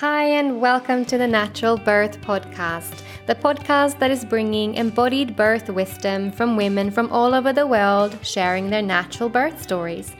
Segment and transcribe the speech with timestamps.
[0.00, 5.68] Hi, and welcome to the Natural Birth Podcast, the podcast that is bringing embodied birth
[5.68, 10.16] wisdom from women from all over the world sharing their natural birth stories.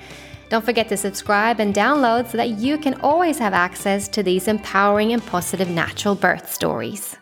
[0.50, 4.48] Don't forget to subscribe and download so that you can always have access to these
[4.48, 7.16] empowering and positive natural birth stories.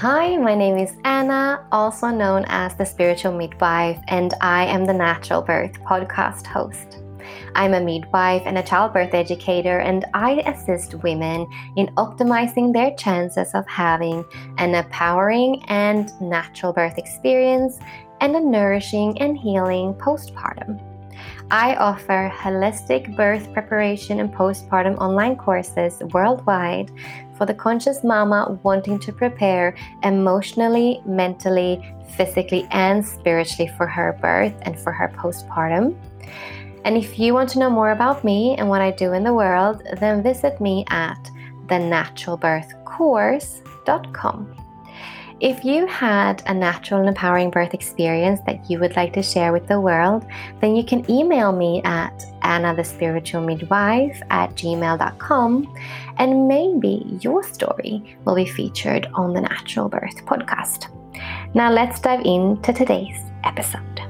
[0.00, 4.94] Hi, my name is Anna, also known as the Spiritual Midwife, and I am the
[4.94, 7.02] Natural Birth podcast host.
[7.54, 13.52] I'm a midwife and a childbirth educator, and I assist women in optimizing their chances
[13.52, 14.24] of having
[14.56, 17.78] an empowering and natural birth experience
[18.22, 20.80] and a nourishing and healing postpartum.
[21.50, 26.90] I offer holistic birth preparation and postpartum online courses worldwide
[27.40, 31.80] for the conscious mama wanting to prepare emotionally, mentally,
[32.14, 35.96] physically, and spiritually for her birth and for her postpartum.
[36.84, 39.32] And if you want to know more about me and what I do in the
[39.32, 41.30] world, then visit me at
[41.68, 44.59] thenaturalbirthcourse.com.
[45.40, 49.54] If you had a natural and empowering birth experience that you would like to share
[49.54, 50.26] with the world,
[50.60, 55.74] then you can email me at annathespiritualmidwife at gmail.com
[56.18, 60.88] and maybe your story will be featured on the Natural Birth podcast.
[61.54, 64.09] Now let's dive into today's episode.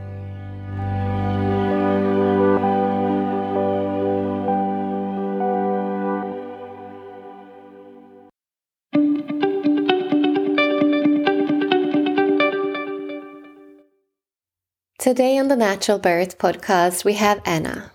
[15.01, 17.91] Today on the Natural Birth podcast, we have Anna.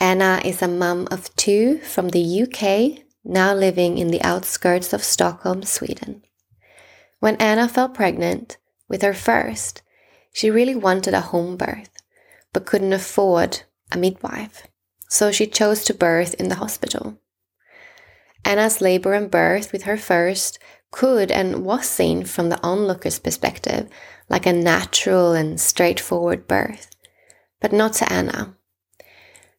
[0.00, 5.04] Anna is a mum of two from the UK, now living in the outskirts of
[5.04, 6.24] Stockholm, Sweden.
[7.20, 8.56] When Anna fell pregnant
[8.88, 9.82] with her first,
[10.32, 12.02] she really wanted a home birth,
[12.52, 13.62] but couldn't afford
[13.92, 14.66] a midwife,
[15.08, 17.16] so she chose to birth in the hospital.
[18.44, 20.58] Anna's labor and birth with her first
[20.90, 23.88] could and was seen from the onlooker's perspective
[24.28, 26.90] like a natural and straightforward birth,
[27.60, 28.56] but not to Anna.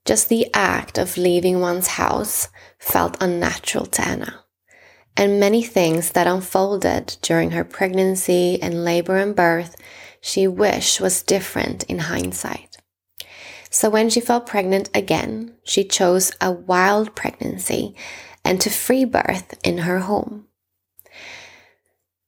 [0.05, 2.49] Just the act of leaving one's house
[2.79, 4.45] felt unnatural to Anna,
[5.15, 9.75] and many things that unfolded during her pregnancy and labor and birth
[10.21, 12.77] she wished was different in hindsight.
[13.69, 17.95] So when she fell pregnant again, she chose a wild pregnancy
[18.43, 20.47] and to free birth in her home.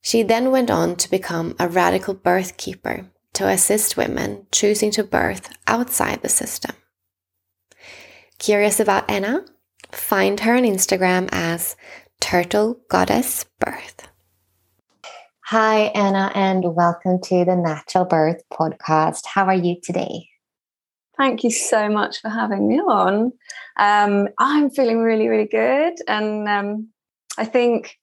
[0.04, 5.02] She then went on to become a radical birth keeper to assist women choosing to
[5.02, 6.76] birth outside the system.
[8.38, 9.46] Curious about Anna?
[9.92, 11.74] Find her on Instagram as
[12.20, 14.06] Turtle Goddess Birth.
[15.46, 19.24] Hi, Anna, and welcome to the Natural Birth Podcast.
[19.24, 20.28] How are you today?
[21.16, 23.32] Thank you so much for having me on.
[23.78, 25.94] Um, I'm feeling really, really good.
[26.06, 26.88] And um,
[27.38, 27.96] I think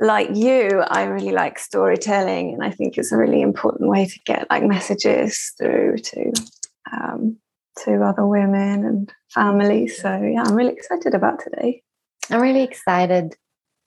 [0.00, 4.20] like you, I really like storytelling, and I think it's a really important way to
[4.24, 6.32] get like messages through to
[6.92, 7.36] um,
[7.84, 10.00] to other women and families.
[10.00, 11.82] So yeah, I'm really excited about today.
[12.30, 13.34] I'm really excited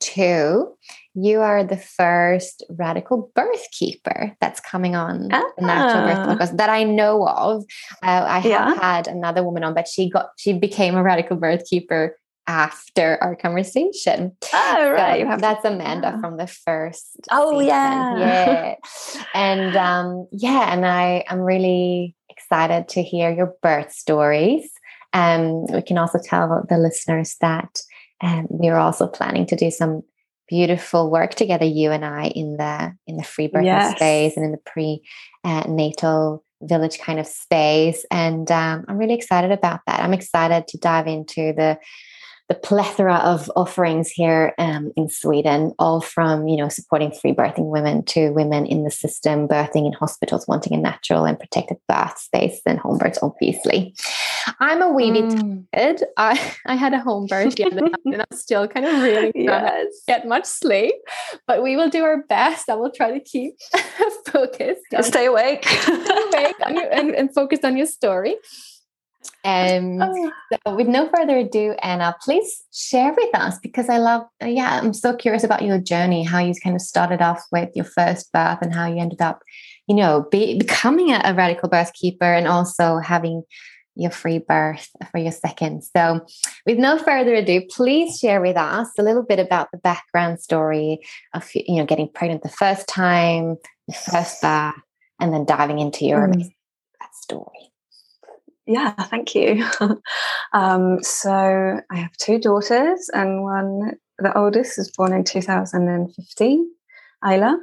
[0.01, 0.75] too.
[1.13, 5.43] You are the first radical birth keeper that's coming on ah.
[5.57, 6.35] the natural birth ah.
[6.35, 7.63] podcast that I know of.
[8.01, 8.75] Uh, I have yeah.
[8.75, 13.35] had another woman on, but she got she became a radical birth keeper after our
[13.35, 14.35] conversation.
[14.53, 15.25] Oh, right.
[15.29, 17.27] So that's Amanda from the first.
[17.31, 17.67] Oh, season.
[17.67, 18.17] yeah.
[18.17, 18.75] Yeah.
[19.33, 24.69] and um, yeah, and I am really excited to hear your birth stories.
[25.13, 27.81] Um, we can also tell the listeners that
[28.21, 30.03] um, we are also planning to do some
[30.47, 33.95] beautiful work together, you and I, in the in the free birth yes.
[33.95, 35.01] space and in the pre
[35.43, 38.05] uh, natal village kind of space.
[38.11, 40.01] And um, I'm really excited about that.
[40.01, 41.79] I'm excited to dive into the
[42.51, 47.69] the plethora of offerings here um, in Sweden, all from you know supporting free birthing
[47.69, 52.19] women to women in the system birthing in hospitals, wanting a natural and protected birth
[52.19, 53.95] space, and home births, obviously.
[54.59, 55.63] I'm a wee bit mm.
[55.73, 56.03] tired.
[56.17, 59.31] I, I had a home birth the other night, and I'm still kind of really
[59.35, 59.87] yes.
[60.05, 60.95] get much sleep.
[61.47, 62.69] But we will do our best.
[62.69, 63.53] I will try to keep
[64.27, 64.81] focused.
[64.99, 65.63] Stay awake.
[65.65, 68.35] stay awake on and, and focused on your story.
[69.43, 70.31] Um, Oh.
[70.65, 74.79] so with no further ado, Anna, please share with us because I love, uh, yeah,
[74.81, 78.31] I'm so curious about your journey, how you kind of started off with your first
[78.31, 79.41] birth and how you ended up,
[79.87, 83.43] you know, be, becoming a, a radical birth keeper and also having
[83.95, 85.83] your free birth for your second.
[85.83, 86.25] So,
[86.65, 91.01] with no further ado, please share with us a little bit about the background story
[91.33, 93.57] of you know getting pregnant the first time,
[93.87, 94.75] the first birth,
[95.19, 96.49] and then diving into your Mm.
[97.13, 97.70] story.
[98.71, 99.65] Yeah, thank you.
[100.53, 106.71] um, so I have two daughters, and one, the oldest, was born in 2015,
[107.29, 107.59] Isla.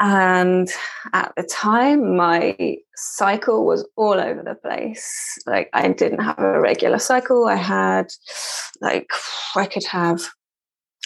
[0.00, 0.68] And
[1.12, 5.38] at the time, my cycle was all over the place.
[5.46, 7.46] Like, I didn't have a regular cycle.
[7.46, 8.10] I had,
[8.80, 9.08] like,
[9.54, 10.20] I could have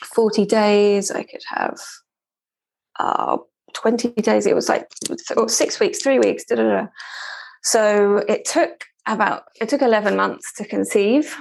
[0.04, 1.78] 40 days, I could have
[2.98, 3.36] uh,
[3.74, 4.46] 20 days.
[4.46, 4.88] It was like
[5.48, 6.86] six weeks, three weeks, da da da.
[7.66, 11.36] So it took about it took 11 months to conceive.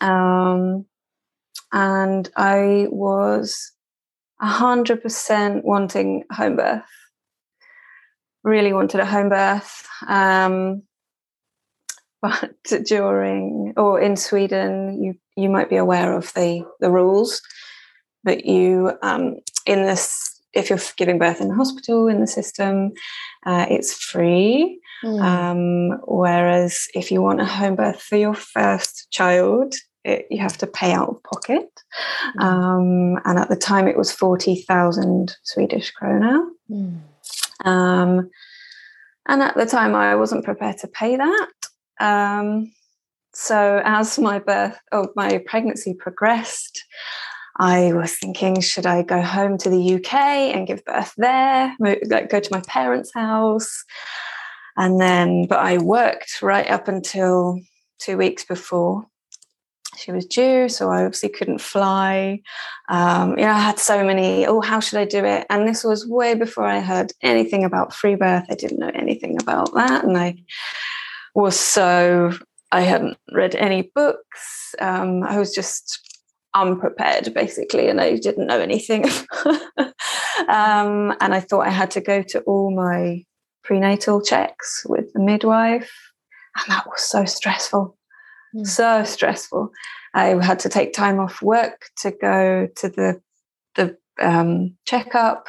[0.00, 0.86] Um,
[1.70, 3.72] and I was
[4.42, 6.82] 100% wanting home birth.
[8.42, 9.86] Really wanted a home birth.
[10.08, 10.84] Um,
[12.22, 12.54] but
[12.86, 17.42] during or in Sweden, you you might be aware of the the rules
[18.24, 22.92] that you um, in this if you're giving birth in the hospital in the system,
[23.46, 24.80] uh, it's free.
[25.04, 25.22] Mm.
[25.22, 29.74] Um, whereas if you want a home birth for your first child,
[30.04, 31.68] it, you have to pay out of pocket.
[32.38, 36.46] Um, and at the time, it was 40,000 Swedish krona.
[36.70, 37.00] Mm.
[37.64, 38.30] Um,
[39.26, 41.48] and at the time, I wasn't prepared to pay that.
[42.00, 42.72] Um,
[43.32, 46.84] so as my birth or my pregnancy progressed,
[47.60, 51.76] I was thinking, should I go home to the UK and give birth there?
[51.78, 53.84] Like go to my parents' house,
[54.78, 57.60] and then, but I worked right up until
[57.98, 59.04] two weeks before
[59.98, 62.40] she was due, so I obviously couldn't fly.
[62.88, 64.46] Um, you know, I had so many.
[64.46, 65.46] Oh, how should I do it?
[65.50, 68.46] And this was way before I heard anything about free birth.
[68.48, 70.36] I didn't know anything about that, and I
[71.34, 72.32] was so
[72.72, 74.74] I hadn't read any books.
[74.80, 76.09] Um, I was just
[76.54, 79.04] unprepared, basically, and I didn't know anything.
[80.48, 83.24] um, and I thought I had to go to all my
[83.62, 85.92] prenatal checks with the midwife,
[86.56, 87.96] and that was so stressful.
[88.54, 88.66] Mm.
[88.66, 89.70] So stressful.
[90.14, 93.20] I had to take time off work to go to the
[93.76, 95.46] the um, checkup,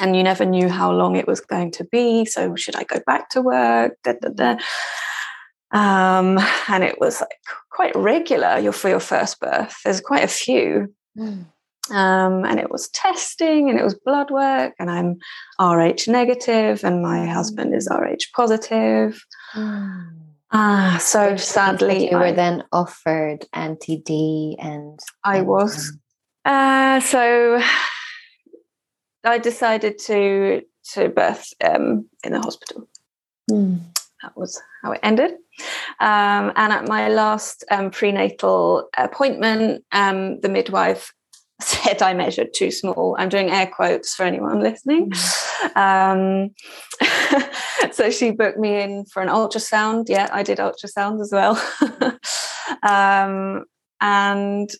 [0.00, 2.24] and you never knew how long it was going to be.
[2.24, 3.96] So should I go back to work?
[4.02, 4.56] Da, da, da.
[5.72, 6.38] Um,
[6.68, 7.38] and it was like
[7.70, 8.58] quite regular.
[8.58, 11.44] Your for your first birth, there's quite a few, Mm.
[11.90, 14.74] um, and it was testing and it was blood work.
[14.78, 15.16] And I'm
[15.60, 19.20] Rh negative, and my husband is Rh positive.
[19.54, 20.16] Mm.
[20.52, 25.90] Ah, so Which sadly, you were I- then offered anti-D and I was.
[26.44, 27.60] um, Uh, so
[29.24, 30.62] I decided to
[30.94, 32.88] to birth um, in the hospital.
[33.50, 33.78] mm.
[34.22, 35.32] That was how it ended.
[35.98, 41.12] Um, and at my last um, prenatal appointment, um, the midwife
[41.60, 43.16] said I measured too small.
[43.18, 45.12] I'm doing air quotes for anyone listening.
[45.74, 46.50] Um,
[47.92, 50.08] so she booked me in for an ultrasound.
[50.08, 51.60] Yeah, I did ultrasound as well.
[52.82, 53.64] um,
[54.00, 54.70] and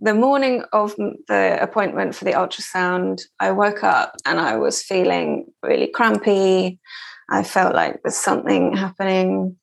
[0.00, 5.46] the morning of the appointment for the ultrasound, I woke up and I was feeling
[5.62, 6.78] really crampy.
[7.30, 9.56] I felt like there's something happening.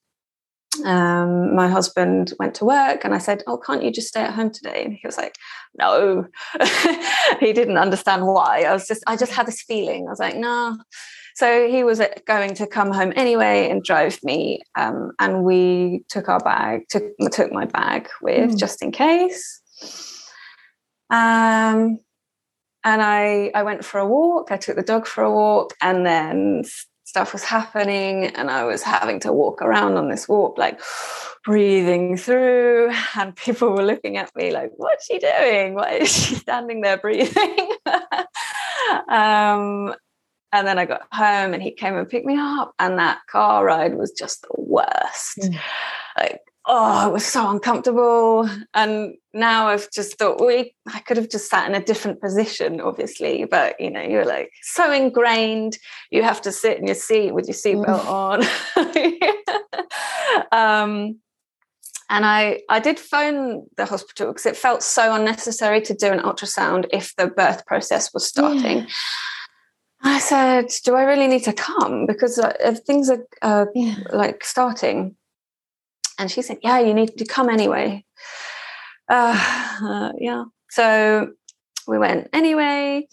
[0.83, 4.33] Um, my husband went to work and I said, Oh, can't you just stay at
[4.33, 4.83] home today?
[4.83, 5.35] And he was like,
[5.77, 6.27] No.
[7.39, 8.63] he didn't understand why.
[8.63, 10.05] I was just, I just had this feeling.
[10.07, 10.77] I was like, No.
[11.35, 14.61] So he was uh, going to come home anyway and drove me.
[14.77, 18.57] Um, and we took our bag, took, took my bag with Mm.
[18.59, 19.61] just in case.
[21.09, 21.99] Um,
[22.83, 24.51] and I, I went for a walk.
[24.51, 26.63] I took the dog for a walk, and then
[27.15, 30.81] stuff was happening, and I was having to walk around on this walk, like
[31.45, 32.91] breathing through.
[33.15, 35.75] And people were looking at me like, "What's she doing?
[35.75, 37.69] Why is she standing there breathing?"
[39.07, 39.95] um,
[40.51, 43.63] and then I got home, and he came and picked me up, and that car
[43.63, 45.37] ride was just the worst.
[45.39, 45.57] Mm.
[46.17, 48.49] Like oh, it was so uncomfortable.
[48.73, 52.81] And now I've just thought, we, I could have just sat in a different position,
[52.81, 55.77] obviously, but you know, you're like so ingrained.
[56.11, 58.43] You have to sit in your seat with your seatbelt on.
[60.51, 61.19] um,
[62.09, 66.19] and I, I did phone the hospital because it felt so unnecessary to do an
[66.19, 68.87] ultrasound if the birth process was starting.
[70.03, 73.95] I said, "Do I really need to come because uh, things are uh, Yeah.
[74.11, 75.15] like starting?"
[76.17, 78.05] And she said, "Yeah, you need to come anyway."
[79.09, 79.37] Uh,
[79.81, 80.45] uh, yeah.
[80.69, 81.29] So
[81.87, 83.07] we went anyway,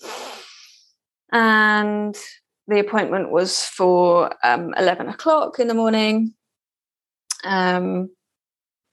[1.32, 2.16] and
[2.68, 6.34] the appointment was for um, eleven o'clock in the morning.
[7.44, 8.10] Um,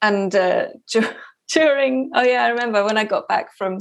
[0.01, 0.67] and uh,
[1.49, 3.79] during, oh yeah, I remember when I got back from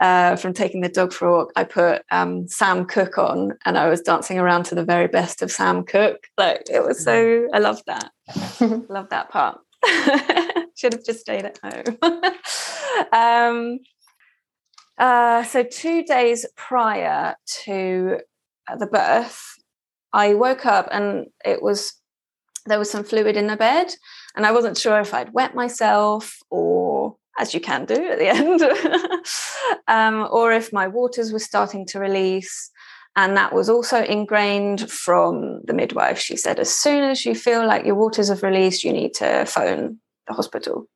[0.00, 3.78] uh, from taking the dog for a walk, I put um, Sam Cooke on, and
[3.78, 6.26] I was dancing around to the very best of Sam Cooke.
[6.36, 8.10] Like it was so, I loved that.
[8.90, 9.60] love that part.
[10.76, 11.98] Should have just stayed at home.
[13.12, 13.78] um,
[14.98, 18.18] uh, so two days prior to
[18.68, 19.42] uh, the birth,
[20.12, 21.94] I woke up and it was
[22.66, 23.94] there was some fluid in the bed,
[24.34, 26.95] and I wasn't sure if I'd wet myself or
[27.38, 28.62] as you can do at the end,
[29.88, 32.70] um, or if my waters were starting to release.
[33.18, 36.18] And that was also ingrained from the midwife.
[36.18, 39.46] She said, as soon as you feel like your waters have released, you need to
[39.46, 40.86] phone the hospital.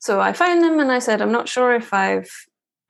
[0.00, 2.30] So I phoned them and I said, I'm not sure if I've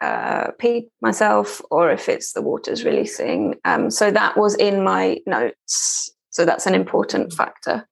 [0.01, 3.57] uh, peed myself or if it's the waters releasing.
[3.67, 6.11] Um, so that was in my notes.
[6.31, 7.87] So that's an important factor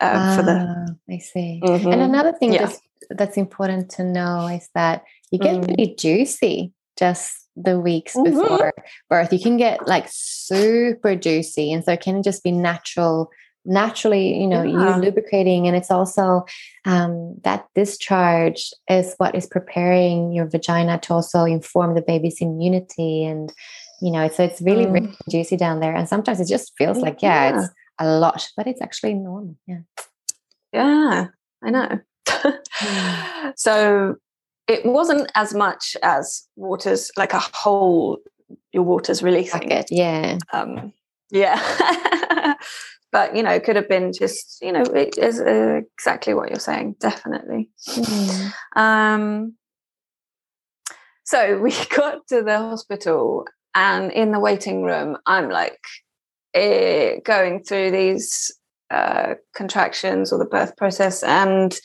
[0.00, 0.52] uh, for the.
[0.68, 1.60] Ah, I see.
[1.64, 1.92] Mhm.
[1.92, 2.66] And another thing Yeah.
[2.66, 5.64] that's, that's important to know is that you get Mm.
[5.64, 8.24] pretty juicy just the weeks Mhm.
[8.24, 8.72] before
[9.08, 9.32] birth.
[9.32, 11.72] You can get like super juicy.
[11.72, 13.30] And so it can just be natural,
[13.64, 15.66] naturally, you know, you lubricating.
[15.66, 16.44] And it's also
[16.84, 23.24] um, that discharge is what is preparing your vagina to also inform the baby's immunity.
[23.24, 23.52] And,
[24.00, 25.94] you know, so it's really, really juicy down there.
[25.94, 27.60] And sometimes it just feels like, yeah, Yeah.
[27.64, 29.56] it's a lot, but it's actually normal.
[29.66, 29.80] Yeah.
[30.72, 31.26] Yeah,
[31.62, 32.00] I know.
[33.56, 34.16] so
[34.66, 38.18] it wasn't as much as waters, like a whole
[38.72, 39.70] your waters releasing.
[39.90, 40.38] Yeah.
[40.52, 40.92] Um,
[41.30, 42.54] yeah.
[43.12, 46.50] but you know, it could have been just, you know, it is uh, exactly what
[46.50, 47.70] you're saying, definitely.
[47.88, 48.52] Mm.
[48.76, 49.54] Um,
[51.24, 55.78] so we got to the hospital, and in the waiting room, I'm like
[56.54, 58.54] eh, going through these
[58.90, 61.78] uh, contractions or the birth process, and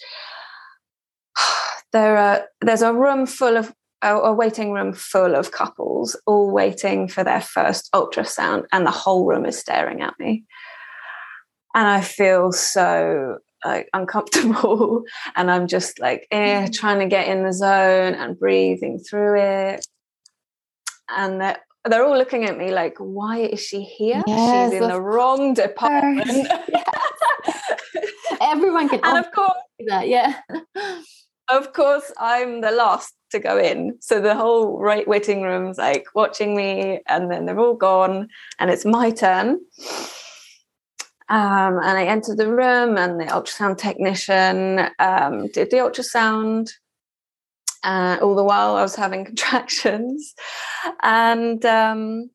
[1.94, 7.08] there are there's a room full of a, waiting room full of couples all waiting
[7.08, 10.44] for their first ultrasound, and the whole room is staring at me,
[11.74, 15.06] and I feel so like uncomfortable
[15.38, 19.86] and i'm just like eh, trying to get in the zone and breathing through it.
[21.10, 24.22] And they're, they're all looking at me like why is she here?
[24.28, 26.48] Yes, she's in the wrong department.
[28.42, 29.52] Everyone can and of course
[29.88, 30.08] that.
[30.08, 30.40] Yeah.
[31.50, 36.06] Of course i'm the last to go in so the whole right waiting room's like
[36.14, 38.28] watching me and then they're all gone
[38.60, 39.60] and it's my turn
[41.30, 46.70] um, and I entered the room, and the ultrasound technician um, did the ultrasound.
[47.84, 50.36] Uh, all the while, I was having contractions,
[51.02, 52.30] and um,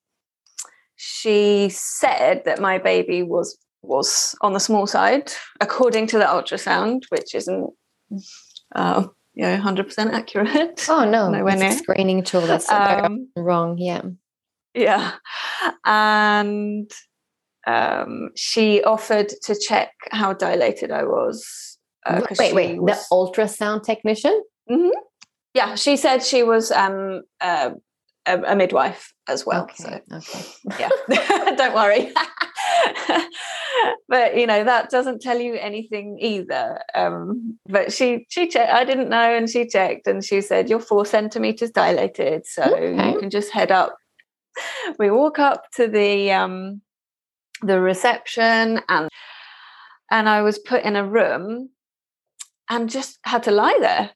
[0.96, 7.02] she said that my baby was was on the small side, according to the ultrasound,
[7.10, 7.70] which isn't,
[8.74, 9.06] uh,
[9.40, 10.84] hundred percent accurate.
[10.88, 13.78] Oh no, Nowhere it's a screening tool that's Um, wrong.
[13.78, 14.02] Yeah.
[14.74, 15.12] yeah
[15.84, 16.90] and
[17.66, 22.80] um, she offered to check how dilated i was uh, wait, wait.
[22.80, 24.42] was- The ultrasound technician?
[25.54, 27.70] yeah she said she was um, uh,
[28.28, 29.82] a, a midwife as well okay.
[29.82, 30.44] so Okay.
[30.78, 30.90] yeah
[31.56, 32.12] don't worry
[34.08, 38.84] but you know that doesn't tell you anything either um, but she she checked i
[38.84, 43.12] didn't know and she checked and she said you're four centimeters dilated so Okay.
[43.12, 43.96] you can just head up
[44.98, 46.80] we walk up to the um
[47.62, 49.08] the reception and
[50.10, 51.70] and i was put in a room
[52.70, 54.10] and just had to lie there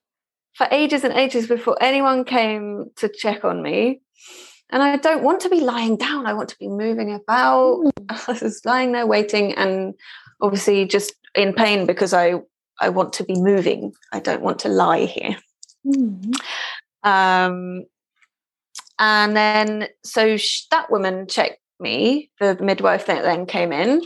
[0.54, 4.00] for ages and ages before anyone came to check on me
[4.72, 6.26] and I don't want to be lying down.
[6.26, 7.92] I want to be moving about.
[8.08, 9.94] I was lying there waiting and
[10.40, 12.36] obviously just in pain because I,
[12.80, 13.92] I want to be moving.
[14.12, 15.36] I don't want to lie here.
[15.86, 16.34] Mhm.
[17.04, 17.84] Um,
[18.98, 24.00] and then, so sh- that woman checked me, the midwife that then came in,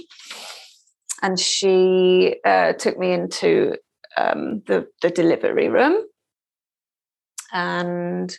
[1.23, 3.77] and she uh, took me into
[4.17, 6.03] um, the, the delivery room.
[7.53, 8.37] And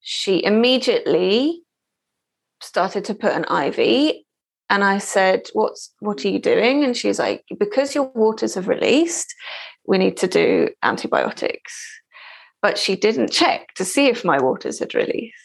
[0.00, 1.62] she immediately
[2.60, 4.16] started to put an IV.
[4.70, 6.84] And I said, What's what are you doing?
[6.84, 9.34] And she's like, Because your waters have released,
[9.86, 12.00] we need to do antibiotics.
[12.62, 15.36] But she didn't check to see if my waters had released.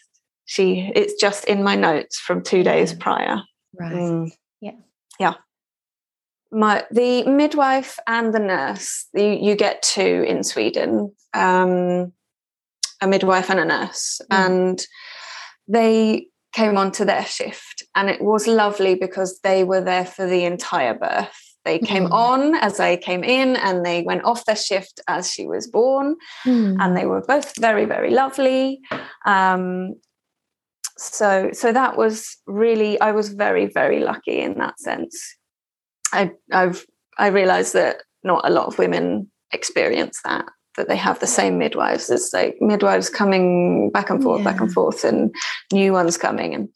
[0.45, 3.41] she it's just in my notes from two days prior.
[3.77, 3.93] Right.
[3.93, 4.31] Mm.
[4.61, 4.71] Yeah.
[5.19, 5.33] Yeah.
[6.51, 12.13] My the midwife and the nurse, you, you get two in Sweden, um,
[13.01, 14.37] a midwife and a nurse, Mm.
[14.45, 14.87] and
[15.67, 20.43] they came onto their shift, and it was lovely because they were there for the
[20.45, 21.37] entire birth.
[21.65, 22.13] They came Mm.
[22.13, 26.15] on as I came in, and they went off their shift as she was born
[26.45, 26.77] Mm.
[26.79, 28.79] and they were both very very lovely
[29.25, 29.93] um,
[30.97, 35.15] so so that was really i was very very lucky in that sense
[36.11, 36.85] i i've
[37.17, 40.45] i realized that not a lot of women experience that
[40.77, 44.71] that they have the same midwives it's like midwives coming back and forth back and
[44.71, 45.33] forth and
[45.73, 46.69] new ones coming and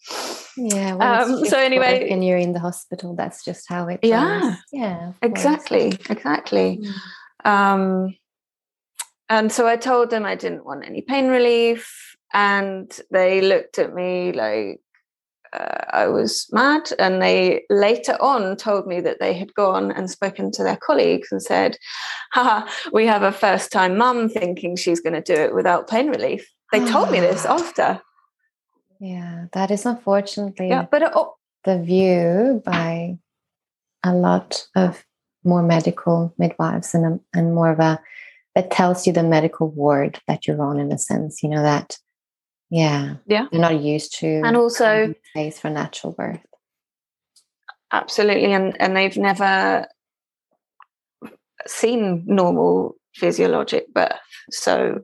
[0.57, 0.95] Yeah.
[1.21, 4.39] it's Um, so anyway- and you're in the hospital, that's just how it Yeah.
[4.41, 4.53] goes.
[4.71, 4.97] Yeah.
[4.99, 5.17] course.
[5.21, 6.79] exactly exactly
[7.45, 7.49] Mm.
[7.51, 8.15] Um,
[9.29, 13.93] and so I told them I didn't want any pain relief, and they looked at
[13.93, 14.79] me like
[15.53, 16.89] uh, I was mad.
[16.99, 21.29] And they later on told me that they had gone and spoken to their colleagues
[21.31, 21.77] and said,
[22.33, 26.09] Haha, we have a first time mum thinking she's going to do it without pain
[26.09, 26.49] relief.
[26.71, 27.55] They told me this Ah.
[27.55, 28.01] after.
[28.99, 29.45] Yeah.
[29.53, 33.17] That is unfortunately Yeah, but oh, the view by
[34.03, 35.03] a lot of
[35.43, 37.99] more medical midwives and, and more of a
[38.55, 41.97] that tells you the medical ward that you're on in a sense you know that
[42.73, 43.15] yeah.
[43.27, 43.45] Yeah.
[43.51, 46.41] you're not used to and also space for natural birth.
[47.91, 49.87] Absolutely and and they've never
[51.67, 54.11] seen normal physiologic birth.
[54.49, 55.01] So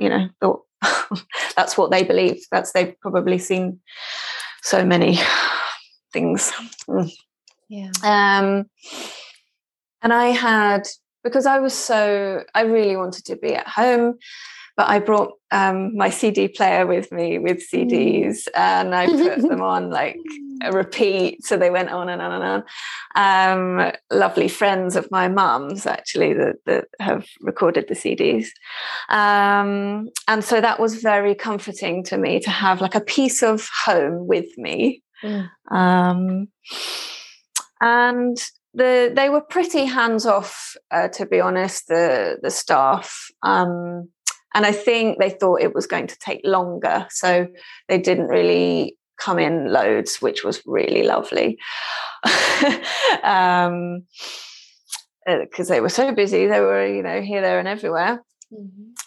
[0.00, 0.62] you know thought
[1.56, 2.44] that's what they believe.
[2.50, 3.80] That's they've probably seen
[4.62, 5.20] so many
[6.12, 6.52] things.
[6.88, 7.12] Mm.
[7.68, 7.90] yeah.
[8.02, 8.66] Um
[10.02, 10.86] and i had
[11.24, 14.14] because i was so i really wanted to be at home
[14.76, 19.62] but i brought um, my cd player with me with cds and i put them
[19.62, 20.18] on like
[20.62, 22.64] a repeat so they went on and on and
[23.14, 23.80] on.
[23.84, 28.46] Um, lovely friends of my mum's actually that, that have recorded the cds
[29.08, 33.68] um, and so that was very comforting to me to have like a piece of
[33.84, 35.02] home with me.
[35.24, 35.48] Mm.
[35.70, 36.48] um,
[37.80, 38.36] and
[38.74, 43.28] the they were pretty hands off uh, to be honest the the staff.
[43.42, 44.10] Um,
[44.56, 47.46] and I think they thought it was going to take longer so
[47.88, 51.58] they didn't really come in loads which was really lovely
[53.22, 54.02] um
[55.26, 58.22] because they were so busy they were you know here there and everywhere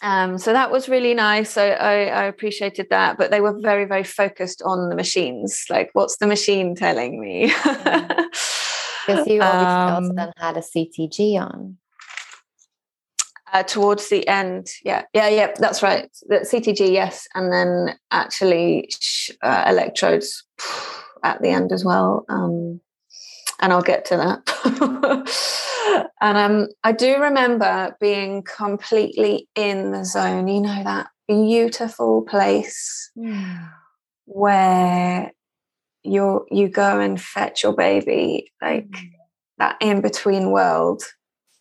[0.02, 1.56] um, so that was really nice.
[1.58, 5.64] I, I, I appreciated that, but they were very, very focused on the machines.
[5.70, 7.54] Like, what's the machine telling me?
[9.10, 11.78] because you obviously also Um, then had a ctg on
[13.54, 16.10] uh, towards the end, yeah, yeah, yeah, that's right.
[16.28, 18.90] The CTG, yes, and then actually
[19.42, 20.44] uh, electrodes
[21.24, 22.26] at the end as well.
[22.30, 22.82] Um,
[23.62, 26.10] and I'll get to that.
[26.22, 30.48] and um, I do remember being completely in the zone.
[30.48, 33.12] You know that beautiful place
[34.26, 35.32] where
[36.04, 38.88] you you go and fetch your baby, like
[39.58, 41.04] that in between world.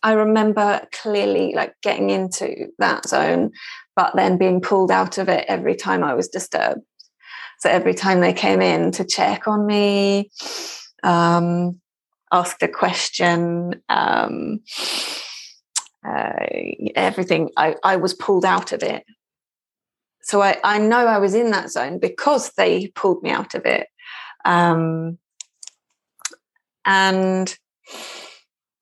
[0.01, 3.51] I remember clearly like getting into that zone,
[3.95, 6.81] but then being pulled out of it every time I was disturbed.
[7.59, 10.31] So every time they came in to check on me,
[11.03, 11.81] um,
[12.31, 14.61] asked a question, um,
[16.07, 16.45] uh,
[16.95, 19.03] everything, I, I was pulled out of it.
[20.21, 23.65] So I, I know I was in that zone because they pulled me out of
[23.65, 23.87] it.
[24.45, 25.17] Um,
[26.85, 27.57] and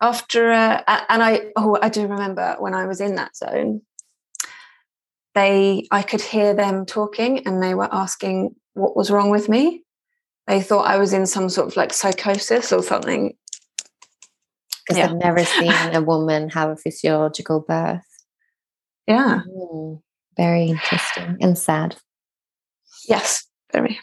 [0.02, 3.82] after uh, and I oh I do remember when I was in that zone
[5.36, 9.84] they I could hear them talking and they were asking what was wrong with me
[10.48, 13.34] they thought I was in some sort of like psychosis or something
[14.86, 15.06] because Yeah.
[15.10, 18.06] I've never seen a woman have a physiological birth.
[19.08, 20.02] yeah Mm,
[20.38, 21.96] Very interesting and sad.
[23.10, 24.00] yes very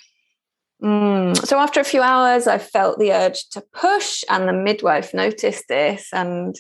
[0.85, 1.37] Mm.
[1.47, 5.65] So after a few hours, I felt the urge to push, and the midwife noticed
[5.69, 6.55] this, and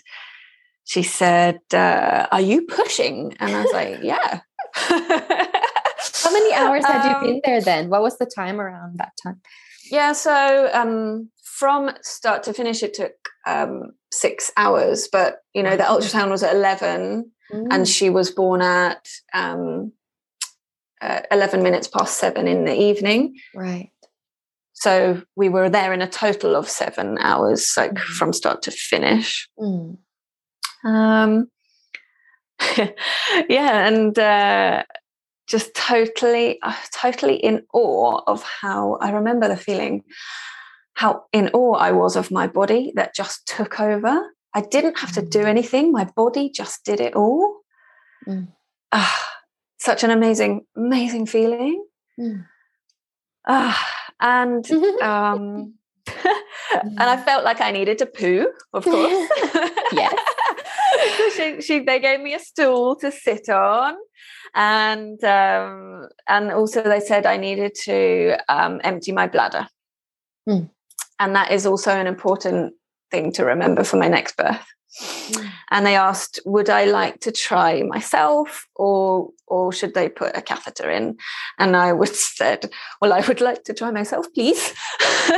[0.84, 4.40] she said, uh, "Are you pushing?" And I was like, "Yeah."
[4.74, 7.90] How many hours had you Um, been there then?
[7.90, 9.40] What was the time around that time?
[9.90, 13.12] Yeah, so um, from start to finish, it took
[13.46, 17.66] um, six hours, but you know, the ultrasound was at 11 Mm.
[17.70, 19.92] and she was born at um,
[21.02, 23.36] uh, 11 minutes past seven in the evening.
[23.54, 23.90] right.
[24.74, 28.16] So we were there in a total of seven hours, like Mhm.
[28.18, 29.48] from start to finish.
[29.58, 29.98] Mm.
[30.84, 31.48] Um,
[33.48, 34.82] yeah, and uh,
[35.46, 40.02] just totally, uh, totally in awe of how I remember the feeling,
[40.94, 44.30] how in awe I was of my body that just took over.
[44.54, 45.46] I didn't have to do Mm.
[45.48, 47.60] anything, my body just did it all.
[48.26, 48.48] Mm.
[48.92, 49.20] Ah,
[49.78, 51.84] such an amazing, amazing feeling.
[52.18, 52.46] Mm.
[53.46, 53.78] Ah,
[54.24, 54.68] and
[55.02, 55.74] um,
[56.74, 59.30] and I felt like I needed to poo, of course.
[59.92, 60.12] Yes.
[61.18, 63.94] so she, she, they gave me a stool to sit on,
[64.54, 69.68] and um, and also they said I needed to um, empty my bladder,
[70.48, 70.68] Mm.
[71.20, 72.74] and that is also an important
[73.10, 74.66] thing to remember for my next birth.
[75.70, 80.42] And they asked, would I like to try myself, or or should they put a
[80.42, 81.16] catheter in?
[81.58, 84.74] And I would said, well, I would like to try myself, please.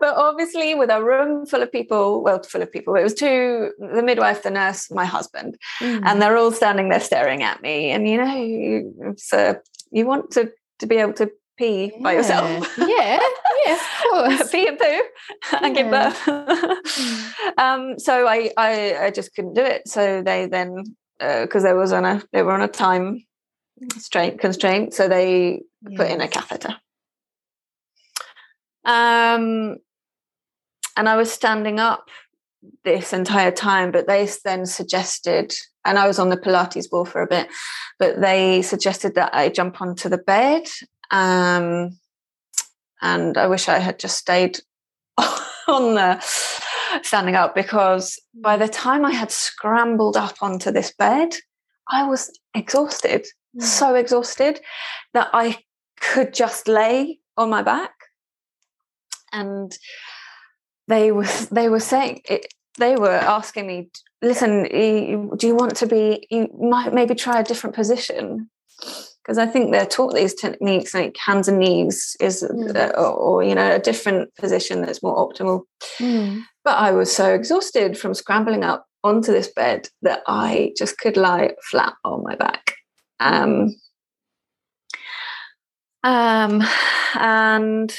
[0.00, 3.72] but obviously, with a room full of people, well, full of people, it was two
[3.78, 7.90] the midwife, the nurse, my husband, and they're all standing there staring at me.
[7.90, 9.54] And you know, uh,
[9.90, 12.66] you want to, to be able to pee by yourself.
[12.78, 13.20] yeah,
[13.66, 14.50] yeah, of course.
[14.50, 15.02] pee and poo
[15.60, 16.28] and give birth.
[17.58, 19.86] um, so I, I, I just couldn't do it.
[19.86, 20.84] So they then,
[21.18, 23.24] because there was on a, they were on a time
[23.90, 25.62] constraint, constraint, so they
[25.96, 26.76] put in a catheter.
[28.84, 29.76] Um,
[30.96, 32.08] and I was standing up
[32.84, 37.20] this entire time, but they then suggested, and I was on the Pilates ball for
[37.22, 37.48] a bit,
[37.98, 40.62] but they suggested that I jump onto the bed.
[41.10, 41.98] Um,
[43.02, 44.60] and I wish I had just stayed
[45.18, 46.20] on the
[47.02, 51.34] standing up because by the time I had scrambled up onto this bed,
[51.88, 53.26] I was exhausted,
[53.58, 54.60] so exhausted
[55.14, 55.58] that I
[56.00, 57.92] could just lay on my back.
[59.32, 59.76] And
[60.88, 63.90] they were they were saying it, they were asking me,
[64.22, 66.26] listen, do you want to be?
[66.30, 68.50] You might maybe try a different position
[69.22, 72.74] because I think they're taught these techniques like hands and knees is Mm.
[72.74, 75.62] uh, or, or you know a different position that's more optimal.
[75.98, 76.42] Mm.
[76.64, 81.16] But I was so exhausted from scrambling up onto this bed that I just could
[81.16, 82.74] lie flat on my back.
[83.18, 83.76] Um,
[86.02, 86.62] um,
[87.14, 87.94] and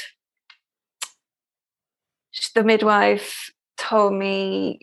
[2.54, 4.80] the midwife told me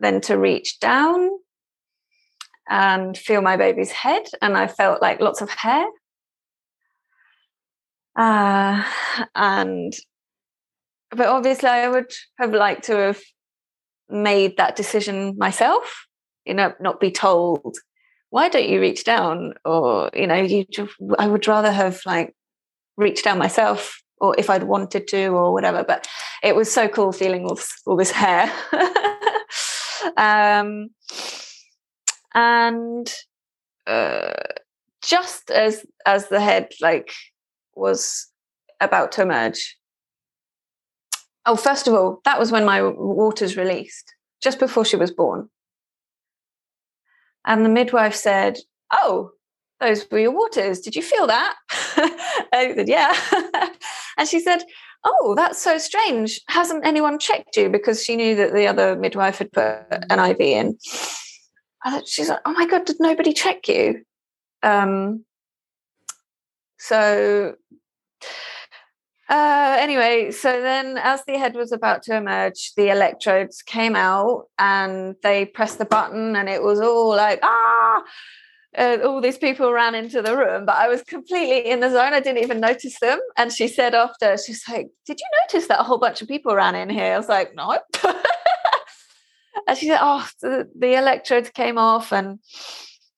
[0.00, 1.30] then to reach down
[2.68, 5.86] and feel my baby's head, and I felt like lots of hair.
[8.16, 8.84] Uh,
[9.34, 9.92] and
[11.10, 13.20] but obviously, I would have liked to have
[14.08, 16.06] made that decision myself.
[16.44, 17.76] You know, not be told
[18.30, 20.64] why don't you reach down, or you know, you.
[20.64, 22.34] Just, I would rather have like
[22.96, 25.84] reached down myself, or if I'd wanted to, or whatever.
[25.84, 26.08] But
[26.42, 28.50] it was so cool feeling all this, all this hair.
[30.16, 30.88] um,
[32.34, 33.12] and
[33.86, 34.32] uh,
[35.02, 37.12] just as as the head like
[37.74, 38.28] was
[38.80, 39.76] about to emerge.
[41.44, 45.48] Oh, first of all, that was when my waters released, just before she was born.
[47.44, 48.58] And the midwife said,
[48.92, 49.32] Oh,
[49.80, 50.80] those were your waters.
[50.80, 51.56] Did you feel that?
[52.52, 53.12] I said, Yeah.
[54.18, 54.62] and she said,
[55.04, 56.40] Oh, that's so strange.
[56.46, 57.68] Hasn't anyone checked you?
[57.68, 60.78] Because she knew that the other midwife had put an IV in.
[62.06, 64.02] She's like, Oh my God, did nobody check you?
[64.62, 65.24] Um,
[66.78, 67.54] so
[69.28, 74.44] uh, anyway, so then as the head was about to emerge, the electrodes came out
[74.58, 78.02] and they pressed the button, and it was all like, ah,
[78.76, 82.12] uh, all these people ran into the room, but I was completely in the zone.
[82.12, 83.20] I didn't even notice them.
[83.36, 86.54] And she said after, she's like, Did you notice that a whole bunch of people
[86.54, 87.14] ran in here?
[87.14, 87.78] I was like, No.
[89.66, 92.38] and she said, Oh, the, the electrodes came off and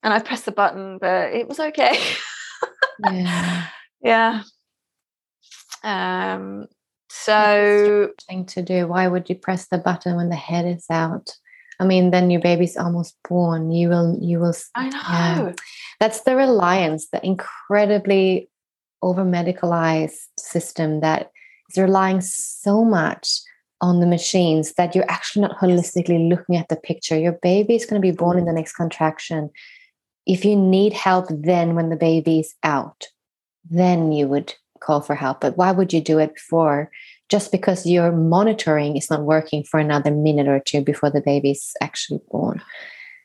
[0.03, 1.99] and I pressed the button, but it was okay.
[3.05, 3.67] Yeah.
[4.03, 4.43] yeah.
[5.83, 6.67] Um
[7.11, 8.87] so Thing to do.
[8.87, 11.31] Why would you press the button when the head is out?
[11.81, 13.73] I mean, then your baby's almost born.
[13.73, 14.19] You will.
[14.21, 14.55] You will.
[14.75, 14.99] I know.
[15.47, 15.53] Yeah.
[16.01, 18.49] That's the reliance, the incredibly
[19.03, 21.31] over medicalized system that
[21.71, 23.41] is relying so much
[23.81, 27.19] on the machines that you're actually not holistically looking at the picture.
[27.19, 29.51] Your baby is going to be born in the next contraction.
[30.27, 33.07] If you need help, then when the baby's out,
[33.69, 35.41] then you would call for help.
[35.41, 36.91] But why would you do it before?
[37.29, 41.73] Just because your monitoring is not working for another minute or two before the baby's
[41.81, 42.63] actually born.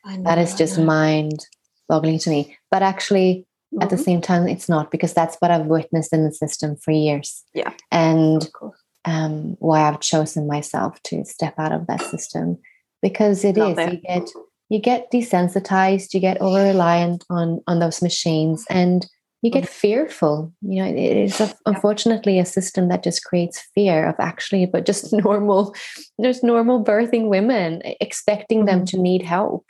[0.06, 1.46] Know, That is just mind
[1.88, 2.56] boggling to me.
[2.70, 3.46] But actually,
[3.80, 4.04] at the Mhm.
[4.04, 7.44] same time, it's not because that's what I've witnessed in the system for years.
[7.54, 7.72] Yeah.
[7.92, 8.79] And Of course.
[9.04, 12.58] Um, why I've chosen myself to step out of that system
[13.02, 13.92] because it is Love it.
[13.92, 14.30] you get
[14.68, 19.06] you get desensitized, you get over reliant on on those machines, and
[19.42, 24.06] you get fearful you know it is a, unfortunately a system that just creates fear
[24.06, 25.74] of actually but just normal
[26.22, 28.84] just normal birthing women expecting them Mm-hmm.
[28.96, 29.64] to need help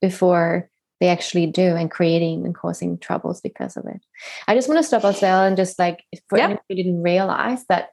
[0.00, 0.70] before
[1.00, 4.00] they actually do and creating and causing troubles because of it
[4.46, 6.44] i just want to stop as well and just like for Yeah.
[6.44, 7.88] anyone didn't realize that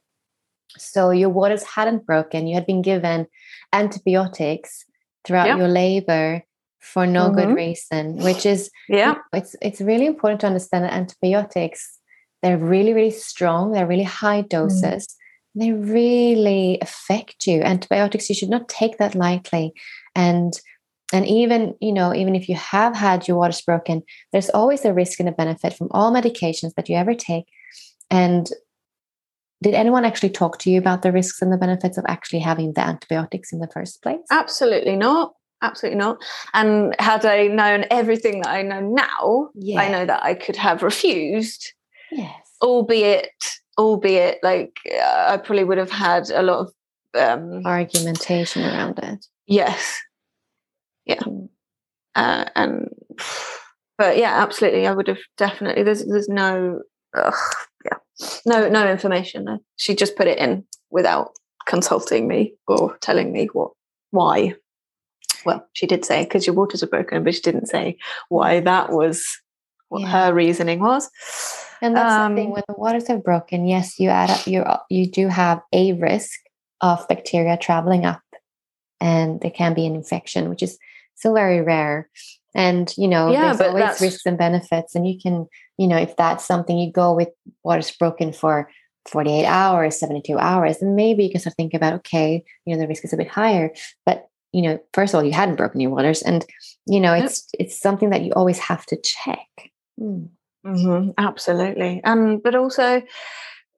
[0.76, 3.26] so your waters hadn't broken you had been given
[3.72, 4.84] antibiotics
[5.24, 5.56] throughout Yeah.
[5.56, 6.42] your labor
[6.80, 7.54] for no good Mhm.
[7.54, 9.14] reason which is Yeah.
[9.32, 11.98] it's it's really important to understand that antibiotics
[12.42, 15.06] they're really really strong they're really high doses
[15.54, 19.72] they really affect you antibiotics you should not take that lightly
[20.14, 20.60] and
[21.12, 24.92] and even you know even if you have had your waters broken there's always a
[24.92, 27.46] risk and a benefit from all medications that you ever take
[28.10, 28.50] and
[29.62, 32.72] did anyone actually talk to you about the risks and the benefits of actually having
[32.74, 35.32] the antibiotics in the first place Absolutely not.
[35.62, 36.18] Absolutely not.
[36.52, 39.80] And had I known everything that I know now, Yeah.
[39.80, 41.72] I know that I could have refused,
[42.10, 42.30] yes
[42.62, 43.30] albeit,
[43.78, 46.72] albeit like uh, I probably would have had a lot of,
[47.14, 50.00] um, argumentation around it yes,
[51.08, 51.48] Mm.
[52.14, 52.88] uh, and
[53.98, 55.82] but yeah, absolutely, I would have definitely.
[55.82, 56.80] There's there's no,
[57.14, 57.34] ugh,
[57.84, 57.98] yeah,
[58.46, 59.60] no no information.
[59.76, 61.32] She just put it in without
[61.66, 63.72] consulting me or telling me what
[64.10, 64.54] why.
[65.44, 67.98] Well, she did say because your waters are broken, but she didn't say
[68.28, 69.24] why that was
[69.88, 70.08] what Yeah.
[70.26, 71.10] her reasoning was.
[71.82, 73.66] And that's the thing Um, when the waters are broken.
[73.66, 74.46] Yes, you add up.
[74.46, 76.40] You you do have a risk
[76.80, 78.22] of bacteria traveling up,
[79.00, 80.78] and there can be an infection, which is
[81.14, 82.08] still very rare.
[82.54, 84.94] And you know, Yeah, there's always risks and benefits.
[84.94, 87.28] And you can, you know, if that's something you go with
[87.64, 88.68] waters broken for
[89.06, 92.88] 48 hours, 72 hours, then maybe you can start thinking about, okay, you know, the
[92.88, 93.72] risk is a bit higher.
[94.06, 96.46] But you know, first of all, you hadn't broken your waters, and
[96.86, 99.48] you know, it's it's something that you always have to check.
[100.00, 100.28] Mm.
[100.64, 102.00] hmm absolutely.
[102.04, 103.02] And but also,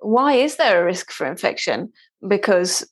[0.00, 1.92] why is there a risk for infection?
[2.26, 2.86] Because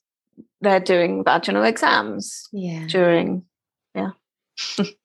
[0.61, 2.87] they're doing vaginal exams Yeah.
[2.87, 3.45] during,
[3.93, 4.11] yeah.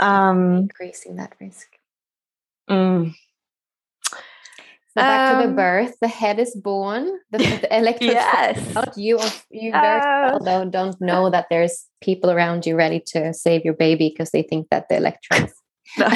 [0.00, 1.68] um, increasing that risk.
[2.70, 3.14] mm,
[4.94, 7.38] So back to the Um, birth, the head is born, the,
[7.70, 8.76] the yes.
[8.76, 8.96] out.
[8.96, 9.18] You,
[9.50, 13.74] you very Uh, don't, don't know that there's people around you ready to save your
[13.74, 15.52] baby because they think that the electrodes.
[15.98, 16.08] No.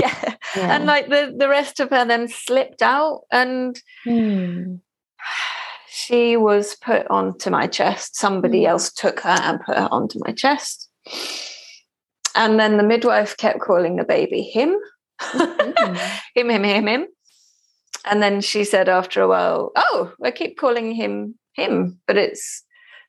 [0.00, 0.14] yeah.
[0.56, 0.74] Yeah.
[0.74, 4.76] And like the, the rest of her then slipped out and Hmm.
[5.88, 8.16] she was put onto my chest.
[8.16, 8.68] Somebody Mm.
[8.68, 10.88] else took her and put her onto my chest.
[12.38, 14.78] And then the midwife kept calling the baby him.
[15.20, 15.98] Mhm.
[16.34, 17.06] him, him, him, him.
[18.04, 22.62] And then she said after a while, Oh, I keep calling him him, but it's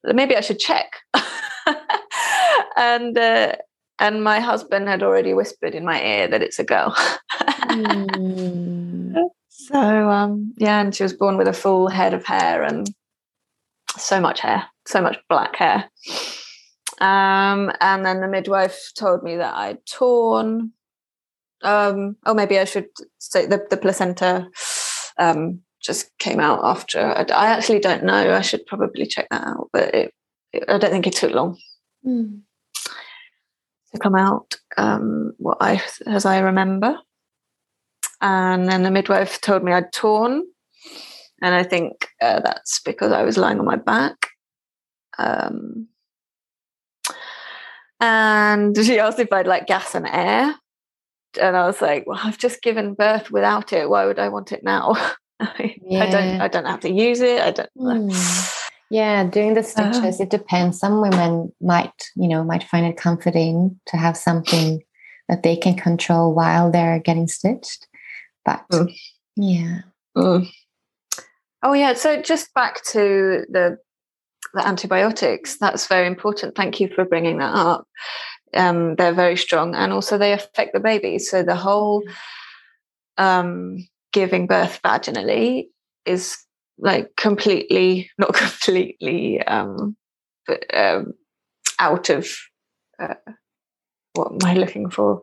[0.04, 0.98] maybe I should check.
[2.76, 3.56] and uh,
[4.00, 6.94] and my husband had already whispered in my ear that it's a girl.
[7.30, 9.16] Hmm.
[9.52, 12.90] So um, yeah, and she was born with a full head of hair and
[13.98, 15.90] so much hair, so much black hair.
[17.00, 20.74] Um, and then the midwife told me that I'd torn.
[21.62, 22.88] Um, oh, maybe I should
[23.20, 24.50] say the, the placenta
[25.18, 27.00] um, just came out after.
[27.00, 28.34] I, I actually don't know.
[28.36, 30.14] I should probably check that out, but it,
[30.54, 31.58] it, I don't think it took long
[32.04, 32.40] Hmm.
[33.94, 34.56] to come out.
[34.78, 36.98] Um, what I as I remember,
[38.22, 40.44] and then the midwife told me I'd torn,
[41.42, 44.30] and I think uh, that's because I was lying on my back.
[45.18, 45.88] Um,
[48.00, 50.56] and she asked if I'd like gas and air,
[51.40, 53.90] and I was like, "Well, I've just given birth without it.
[53.90, 54.96] Why would I want it now?
[55.40, 56.42] I don't.
[56.42, 57.42] I don't have to use it.
[57.42, 58.56] I don't." Hmm.
[58.92, 60.80] Yeah, doing the stitches, it depends.
[60.80, 64.84] Some women might, you know, might find it comforting to have something
[65.28, 67.88] that they can control while they're getting stitched.
[68.44, 68.92] But Mm.
[69.36, 69.82] yeah.
[70.18, 70.50] Mm.
[71.62, 71.94] Oh yeah.
[71.94, 73.78] So just back to the
[74.54, 75.58] the antibiotics.
[75.58, 76.56] That's very important.
[76.56, 77.88] Thank you for bringing that up.
[78.54, 81.20] Um, they're very strong, and also they affect the baby.
[81.20, 82.04] So the whole
[83.18, 85.68] um, giving birth vaginally
[86.06, 86.38] is
[86.78, 89.96] like completely, not completely, um,
[90.48, 91.14] but um,
[91.80, 92.28] out of
[93.00, 93.16] uh,
[94.14, 95.22] what am I looking for?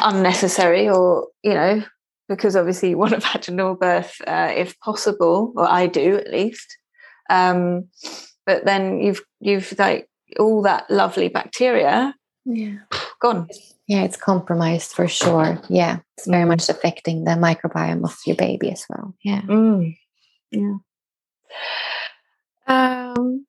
[0.00, 1.82] Unnecessary, or you know,
[2.28, 6.76] because obviously you want a vaginal birth uh, if possible, or I do at least.
[7.28, 7.88] Um,
[8.46, 12.14] but then you've you've like all that lovely bacteria
[12.44, 12.78] Yeah.
[13.20, 13.48] gone.
[13.86, 15.60] Yeah, it's compromised for sure.
[15.68, 15.98] Yeah.
[16.16, 19.14] It's very much affecting the microbiome of your baby as well.
[19.22, 19.42] Yeah.
[19.42, 19.96] Mm.
[20.50, 20.74] Yeah.
[22.66, 23.46] Um,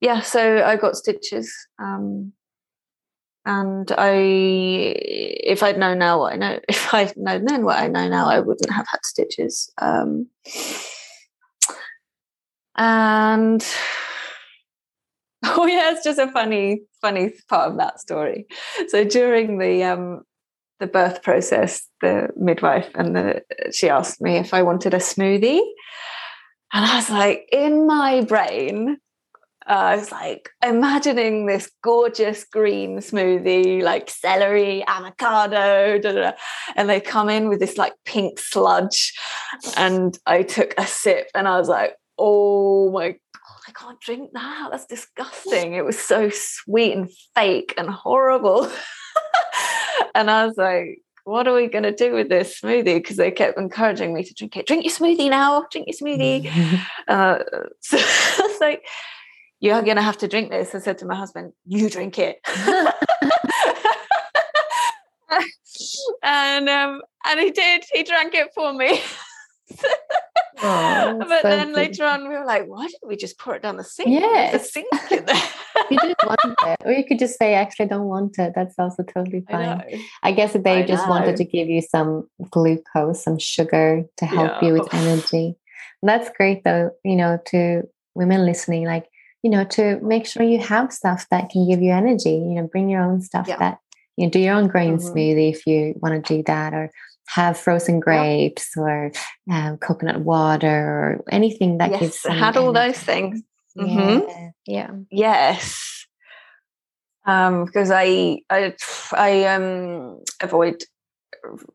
[0.00, 1.52] yeah, so I got stitches.
[1.80, 2.32] Um,
[3.44, 7.88] and I, if I'd known now what I know, if I'd known then what I
[7.88, 9.72] know now, I wouldn't have had stitches.
[9.78, 10.28] Um,
[12.76, 13.64] and
[15.44, 18.46] oh yeah, it's just a funny, funny part of that story.
[18.88, 20.22] So during the um,
[20.80, 25.60] the birth process, the midwife and the she asked me if I wanted a smoothie,
[26.72, 28.96] and I was like, in my brain,
[29.68, 36.32] uh, I was like imagining this gorgeous green smoothie, like celery, avocado, da, da, da.
[36.74, 39.12] and they come in with this like pink sludge.
[39.76, 44.30] And I took a sip and I was like, oh my God, I can't drink
[44.32, 44.68] that.
[44.70, 45.74] That's disgusting.
[45.74, 48.70] It was so sweet and fake and horrible.
[50.14, 52.96] and I was like, what are we going to do with this smoothie?
[52.96, 54.66] Because they kept encouraging me to drink it.
[54.66, 55.66] Drink your smoothie now.
[55.70, 56.80] Drink your smoothie.
[57.08, 57.38] uh,
[57.80, 58.84] so I was like,
[59.60, 60.74] you're going to have to drink this.
[60.74, 62.40] I said to my husband, you drink it.
[66.22, 67.84] and um, and he did.
[67.92, 69.00] He drank it for me.
[70.62, 73.62] Oh, but so then later on, we were like, why didn't we just pour it
[73.62, 74.08] down the sink?
[74.10, 75.42] Yeah, sink in there.
[75.90, 78.74] you didn't want it, or you could just say, "Actually, I don't want it." That's
[78.78, 79.78] also totally fine.
[79.78, 79.84] know.
[80.22, 84.62] I guess they I just wanted to give you some glucose, some sugar to help
[84.62, 85.00] you with Yeah.
[85.02, 85.56] energy.
[86.02, 86.90] That's great, though.
[87.04, 87.82] You know, to
[88.14, 89.06] women listening, like
[89.42, 92.30] you know, to make sure you have stuff that can give you energy.
[92.30, 93.58] You know, bring your own stuff Yeah.
[93.58, 93.78] that
[94.16, 95.10] you know, do your own grain Mhm.
[95.12, 96.90] smoothie if you want to do that, or
[97.28, 99.12] have frozen grapes or
[99.50, 102.02] um, coconut water or anything that gives.
[102.24, 103.42] yes, I some had all those things.
[103.78, 104.26] Mhm.
[104.28, 104.90] Yeah, yeah.
[105.10, 106.06] Yes.
[107.24, 108.74] Um, because I I
[109.12, 110.82] I um avoid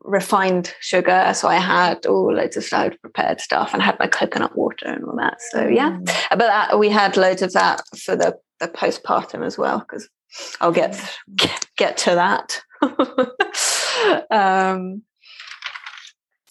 [0.02, 4.56] refined sugar, so I had all loads of slow prepared stuff and had my coconut
[4.56, 5.40] water and all that.
[5.50, 6.06] So yeah, Mm.
[6.30, 10.08] but that, we had loads of that for the the postpartum as well because
[10.60, 11.00] I'll get
[11.34, 12.60] get, get to that.
[14.30, 15.02] um,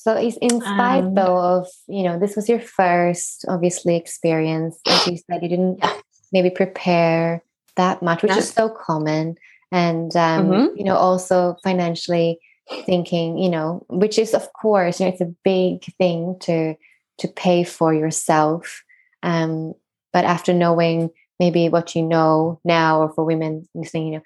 [0.08, 4.80] So it's in spite Um, though of, you know, this was your first obviously experience.
[4.88, 5.92] As you said, you didn't Yeah.
[6.32, 7.44] maybe prepare
[7.76, 8.38] that much, which No.
[8.38, 9.36] is so common.
[9.70, 10.78] And um, Mhm.
[10.78, 12.40] you know, also financially
[12.86, 16.76] thinking, you know, which is of course, you know, it's a big thing to
[17.18, 18.84] to pay for yourself.
[19.24, 19.74] Um,
[20.14, 24.24] but after knowing maybe what you know now or for women listening, you know,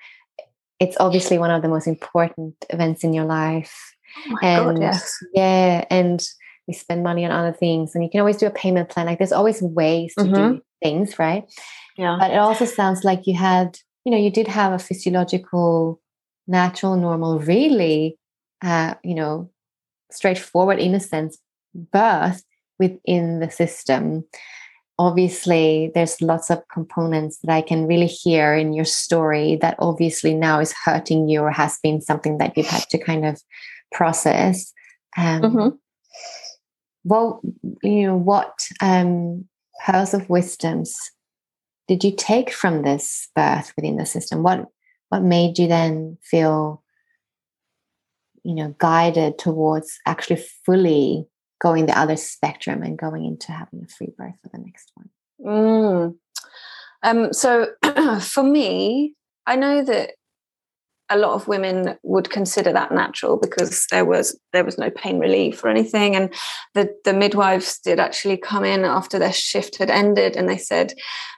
[0.80, 3.96] it's obviously one of the most important events in your life
[4.30, 5.18] oh and god, yes.
[5.34, 6.24] yeah and
[6.68, 9.18] we spend money on other things and you can always do a payment plan like
[9.18, 10.62] there's always ways to do Mhm.
[10.82, 11.44] things right
[11.98, 12.18] Yeah.
[12.20, 16.00] but it also sounds like you had you know you did have a physiological
[16.48, 18.18] natural normal really
[18.64, 19.50] uh you know
[20.12, 21.38] straightforward in a sense
[21.74, 22.44] birth
[22.80, 24.24] within the system
[25.00, 30.34] obviously there's lots of components that i can really hear in your story that obviously
[30.34, 33.42] now is hurting you or has been something that you've had to kind of
[33.92, 34.74] process
[35.18, 35.78] um Mhm.
[37.04, 37.42] well
[37.84, 39.48] you know what um
[39.86, 40.96] pearls of wisdoms
[41.88, 44.66] did you take from this birth within the system what
[45.10, 46.84] what made you then feel
[48.44, 51.28] you know guided towards actually fully
[51.62, 55.10] going the other spectrum and going into having a free birth for the next one
[55.44, 56.16] Mm.
[57.02, 57.68] Um, so
[58.22, 59.16] for me,
[59.48, 60.12] I know that
[61.12, 65.20] a lot of women would consider that natural because there was there was no pain
[65.20, 66.34] relief or anything, and
[66.74, 70.94] the the midwives did actually come in after their shift had ended, and they said,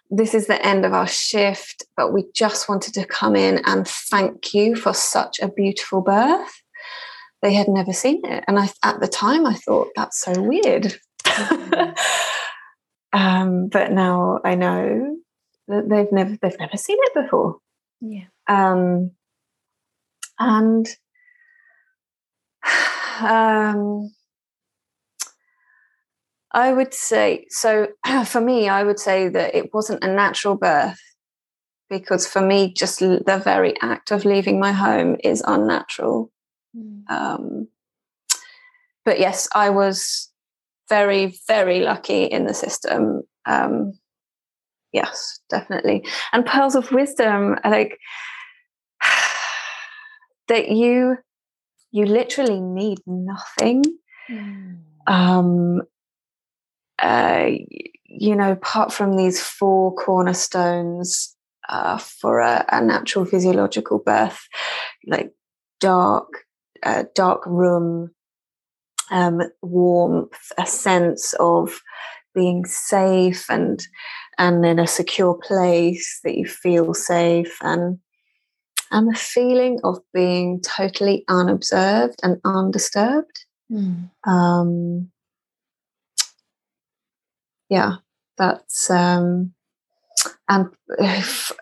[0.09, 3.87] "This is the end of our shift, but we just wanted to come in and
[3.87, 6.61] thank you for such a beautiful birth."
[7.41, 10.95] They had never seen it, and I at the time I thought that's so weird.
[13.11, 15.17] um, but now I know
[15.67, 17.57] that they've never they've never seen it before.
[18.01, 19.11] yeah Um,
[20.39, 20.87] and
[23.21, 24.11] um,
[26.51, 27.87] I would say so.
[28.25, 30.99] For me, I would say that it wasn't a natural birth
[31.89, 36.31] because for me, just the very act of leaving my home is unnatural.
[37.07, 37.67] Um,
[39.05, 40.31] but yes, I was
[40.89, 43.23] very, very lucky in the system.
[43.45, 43.93] Um,
[44.91, 46.05] yes, definitely.
[46.31, 47.99] And pearls of wisdom, like
[50.47, 51.17] that you
[51.91, 53.83] you literally need nothing.
[55.05, 55.81] Um,
[57.01, 57.49] uh,
[58.05, 61.35] you know, apart from these four cornerstones
[61.69, 64.47] uh, for a, a natural physiological birth,
[65.05, 65.31] like
[65.79, 66.27] dark,
[66.81, 68.11] uh, dark room,
[69.11, 71.79] um, warmth, a sense of
[72.33, 73.85] being safe and
[74.39, 77.99] and in a secure place that you feel safe and
[78.93, 83.45] and the feeling of being totally unobserved and undisturbed.
[83.71, 84.11] Mm.
[84.25, 85.11] Um,
[87.69, 87.95] yeah,
[88.37, 89.53] that's um,
[90.47, 90.67] and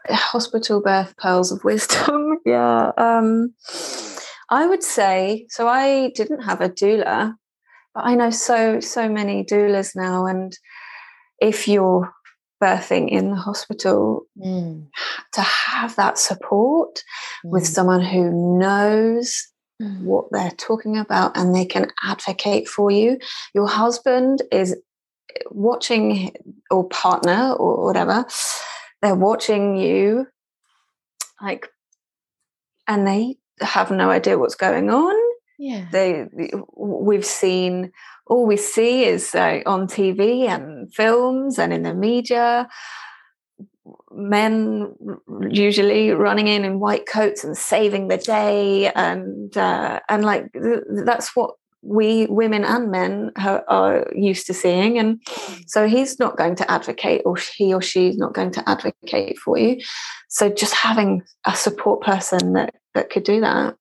[0.10, 2.40] hospital birth pearls of wisdom.
[2.46, 3.54] yeah, um,
[4.50, 5.68] I would say so.
[5.68, 7.36] I didn't have a doula,
[7.96, 10.52] but I know so so many doulas now, and
[11.40, 12.12] if you're
[12.62, 14.88] birthing in the hospital, Mm.
[15.34, 17.04] to have that support
[17.44, 17.74] with Mm.
[17.76, 19.48] someone who knows
[19.82, 20.04] Mm.
[20.04, 23.18] what they're talking about and they can advocate for you.
[23.56, 24.76] Your husband is
[25.50, 26.34] watching,
[26.70, 28.26] or partner, or whatever,
[29.02, 30.28] they're watching you,
[31.42, 31.68] like,
[32.88, 35.16] and they have no idea what's going on.
[35.58, 35.86] Yeah.
[35.92, 36.28] They,
[36.76, 37.92] we've seen,
[38.32, 42.68] all we see is uh, on TV and films and in the media
[44.14, 44.94] men
[45.50, 50.84] usually running in in white coats and saving the day and uh, and like th-
[51.06, 55.00] that's what we women and men ha- are used to seeing.
[55.00, 55.20] And
[55.68, 59.58] so he's not going to advocate or he or she's not going to advocate for
[59.58, 59.82] you.
[60.30, 63.76] So just having a support person that that could do that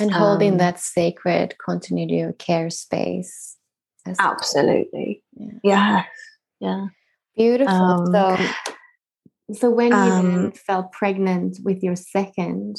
[0.00, 3.56] And holding Um, that sacred continuity of care space.
[4.06, 5.58] as- absolutely Yeah.
[5.64, 6.02] yeah
[6.60, 6.86] yeah
[7.36, 7.74] Beautiful.
[7.74, 8.36] Um, so,
[9.52, 12.76] so when you then um, fell pregnant with your 2nd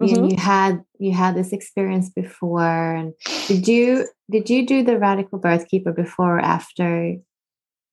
[0.00, 0.30] you, Mhm.
[0.30, 3.12] you had you had this experience before, and
[3.46, 7.16] did you did you do the radical birth keeper before or after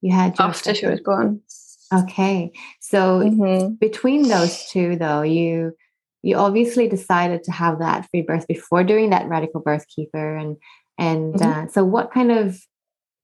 [0.01, 1.41] you had your after she was born
[1.93, 3.77] Okay, so Mhm.
[3.77, 5.75] between those two, though, you
[6.23, 10.57] you obviously decided to have that free birth before doing that radical birth keeper, and
[10.97, 11.65] and Mhm.
[11.65, 12.59] uh, so what kind of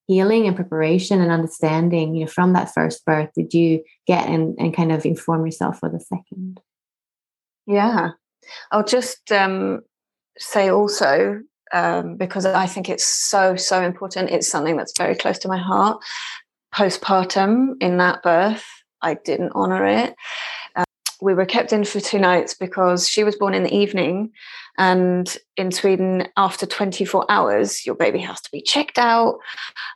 [0.08, 4.56] healing and preparation and understanding, you know, from that first birth did you get and
[4.58, 6.62] and kind of inform yourself for the second?
[7.66, 8.12] Yeah.
[8.72, 9.82] I'll just um,
[10.38, 11.42] say also,
[11.74, 15.58] um, because I think it's so, so important, it's something that's very close to my
[15.58, 16.02] heart.
[16.74, 18.66] Postpartum in that birth,
[19.02, 20.16] I didn't honor it.
[21.22, 24.32] We were kept in for two nights because she was born in the evening.
[24.78, 29.40] And in Sweden, after 24 hours, your baby has to be checked out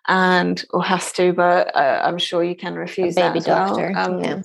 [0.07, 3.67] and, or has to, but uh, I'm sure you can refuse that baby as well.
[3.67, 4.41] doctor, Um, yeah.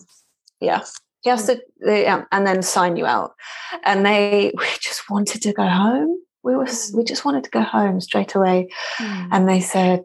[0.60, 0.82] yeah
[1.26, 3.34] he has to they, um, and then sign you out
[3.84, 7.62] and they we just wanted to go home we were we just wanted to go
[7.62, 8.68] home straight away
[9.00, 10.04] and they said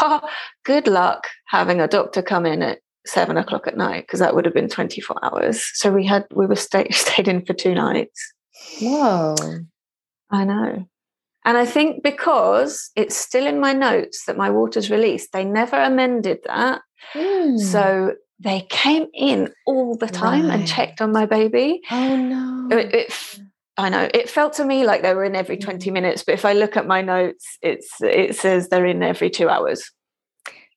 [0.00, 0.20] oh,
[0.64, 4.44] good luck having a doctor come in at seven o'clock at night because that would
[4.44, 8.32] have been 24 hours so we had we were stay, stayed in for two nights
[8.80, 9.34] Whoa.
[10.30, 10.86] i know
[11.44, 15.76] and i think because it's still in my notes that my water's released they never
[15.76, 16.82] amended that
[17.14, 17.58] Mm.
[17.58, 22.76] so they came in all the time and checked on my baby oh no.
[22.76, 23.40] it, it
[23.78, 26.44] I know it felt to me like they were in every 20 minutes, but if
[26.44, 29.92] I look at my notes, it's it says they're in every two hours.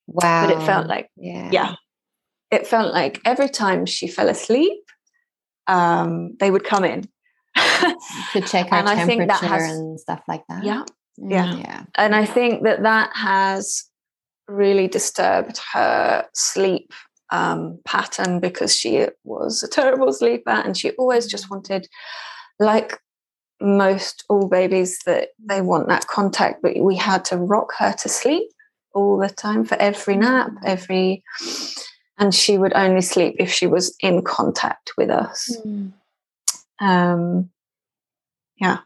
[0.05, 0.45] wow.
[0.47, 1.49] But it felt like, yeah.
[1.51, 1.75] yeah,
[2.51, 4.79] it felt like every time she fell asleep,
[5.67, 7.07] um, they would come in.
[7.55, 10.63] To check her And I temperature think that has- and stuff like that.
[10.63, 10.83] yeah,
[11.19, 11.55] Mm, yeah.
[11.57, 11.83] Yeah.
[11.95, 13.83] and I think that that has
[14.47, 16.91] really disturbed her sleep
[17.31, 21.87] um, pattern because she was a terrible sleeper and she always just wanted,
[22.59, 22.97] like
[23.61, 28.09] most all babies, that they want that contact, but we had to rock her to
[28.09, 28.49] sleep
[28.93, 31.23] all the time for every nap, every,
[32.21, 35.57] and she would only sleep if she was in contact with us.
[35.65, 35.91] Mm.
[36.79, 37.49] Um,
[38.57, 38.77] yeah,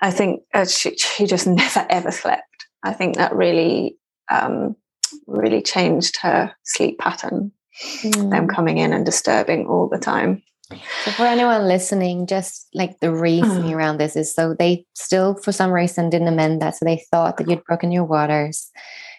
[0.00, 2.44] I think uh, she, she just never ever slept.
[2.84, 3.96] I think that really,
[4.30, 4.76] um,
[5.26, 7.50] really changed her sleep pattern.
[8.02, 8.30] Mm.
[8.30, 10.42] Them coming in and disturbing all the time.
[11.04, 13.76] So for anyone listening, just like the reasoning Mm.
[13.76, 16.76] around this is so they still, for some reason, didn't amend that.
[16.76, 18.70] So they thought that you'd broken your waters.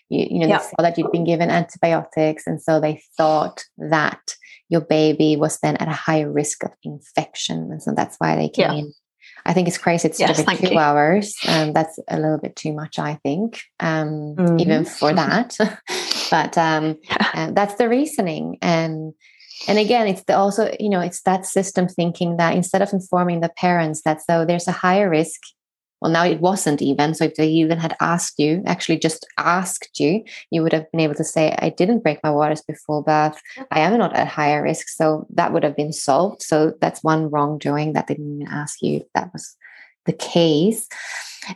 [0.10, 0.58] You, you know, Yeah.
[0.58, 4.36] they saw that you'd been given antibiotics, and so they thought that
[4.70, 8.50] your baby was then at a higher risk of infection, and so that's why they
[8.50, 8.78] came Yeah.
[8.80, 8.94] in.
[9.46, 10.08] I think it's crazy.
[10.10, 10.80] It's Yes, two you.
[10.80, 11.36] hours.
[11.48, 14.88] Um, that's a little bit too much, I think, um, even Mhm.
[14.88, 15.58] for that.
[16.32, 16.98] but um,
[17.34, 19.14] and that's the reasoning and
[19.68, 23.40] and again it's the also you know it's that system thinking that instead of informing
[23.40, 25.40] the parents that so there's a higher risk
[26.02, 27.14] well now it wasn't even.
[27.14, 31.02] So if they even had asked you actually just asked you you would have been
[31.02, 33.40] able to say i didn't break my waters before birth.
[33.72, 34.90] I am not at higher risk.
[34.90, 36.42] So that would have been solved.
[36.42, 39.06] So that's one wrongdoing that they didn't even ask you.
[39.14, 39.56] That was
[40.08, 40.88] the case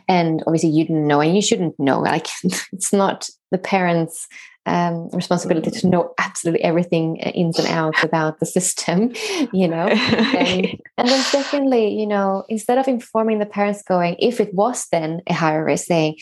[0.08, 2.28] and obviously you didn't know and you shouldn't know like
[2.72, 4.28] it's not the parents
[4.64, 9.12] um, responsibility to know absolutely everything uh, ins and outs about the system,
[9.52, 9.88] you know.
[9.88, 10.66] And,
[10.98, 15.20] and, then secondly, you know, instead of informing the parents going, if it was then
[15.26, 16.16] a higher risk, saying,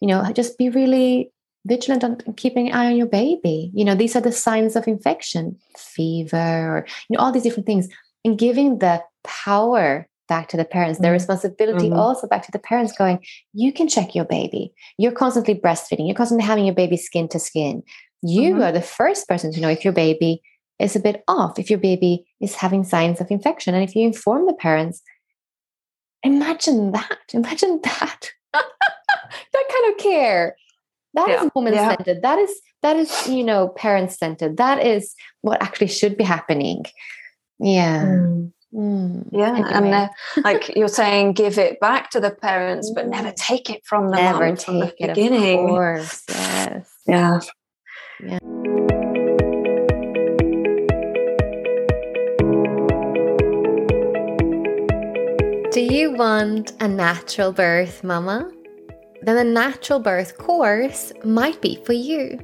[0.00, 1.32] you know, just be really
[1.66, 3.70] vigilant on keeping an eye on your baby.
[3.74, 7.66] You know, these are the signs of infection, fever, or you know, all these different
[7.66, 7.88] things,
[8.24, 11.14] and giving the power back to the parents, their mm-hmm.
[11.14, 11.98] responsibility mm-hmm.
[11.98, 14.72] also back to the parents, going, you can check your baby.
[14.98, 17.82] You're constantly breastfeeding, you're constantly having your baby skin to skin.
[18.22, 18.62] You mm-hmm.
[18.62, 20.42] are the first person to know if your baby
[20.78, 23.74] is a bit off, if your baby is having signs of infection.
[23.74, 25.02] And if you inform the parents,
[26.22, 27.18] imagine that.
[27.32, 28.30] Imagine that.
[28.52, 28.62] that
[29.52, 30.56] kind of care.
[31.14, 31.44] That yeah.
[31.44, 32.06] is woman centered.
[32.06, 32.20] Yeah.
[32.22, 34.58] That is that is, you know, parent centered.
[34.58, 36.84] That is what actually should be happening.
[37.58, 38.04] Yeah.
[38.04, 38.52] Mm.
[38.76, 39.70] Mm, yeah, anyway.
[39.72, 40.08] and uh,
[40.44, 43.36] like you're saying, give it back to the parents, but never mm.
[43.36, 45.64] take it from them never from the beginning.
[45.64, 46.92] Of course, yes.
[47.06, 47.40] Yeah.
[48.22, 48.38] Yeah.
[55.70, 58.50] Do you want a natural birth, Mama?
[59.22, 62.38] Then a natural birth course might be for you.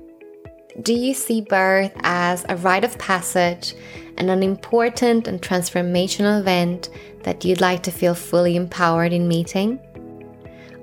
[0.80, 3.74] Do you see birth as a rite of passage
[4.16, 6.90] and an important and transformational event
[7.22, 9.78] that you'd like to feel fully empowered in meeting?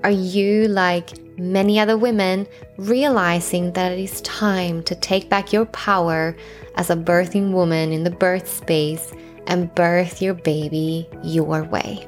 [0.03, 5.65] Are you, like many other women, realizing that it is time to take back your
[5.65, 6.35] power
[6.75, 9.11] as a birthing woman in the birth space
[9.47, 12.07] and birth your baby your way?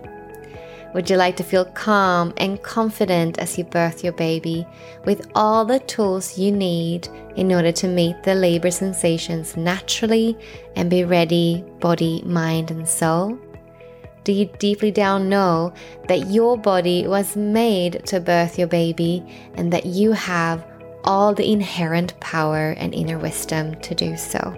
[0.94, 4.68] Would you like to feel calm and confident as you birth your baby
[5.06, 10.38] with all the tools you need in order to meet the labor sensations naturally
[10.76, 13.40] and be ready, body, mind, and soul?
[14.26, 15.74] Do you deeply down know
[16.08, 19.24] that your body was made to birth your baby
[19.56, 20.66] and that you have
[21.06, 24.58] all the inherent power and inner wisdom to do so?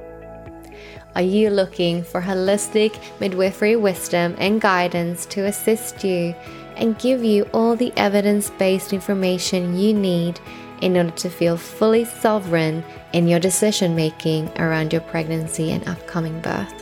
[1.16, 6.34] Are you looking for holistic midwifery wisdom and guidance to assist you
[6.76, 10.40] and give you all the evidence based information you need
[10.82, 12.84] in order to feel fully sovereign
[13.14, 16.74] in your decision making around your pregnancy and upcoming birth?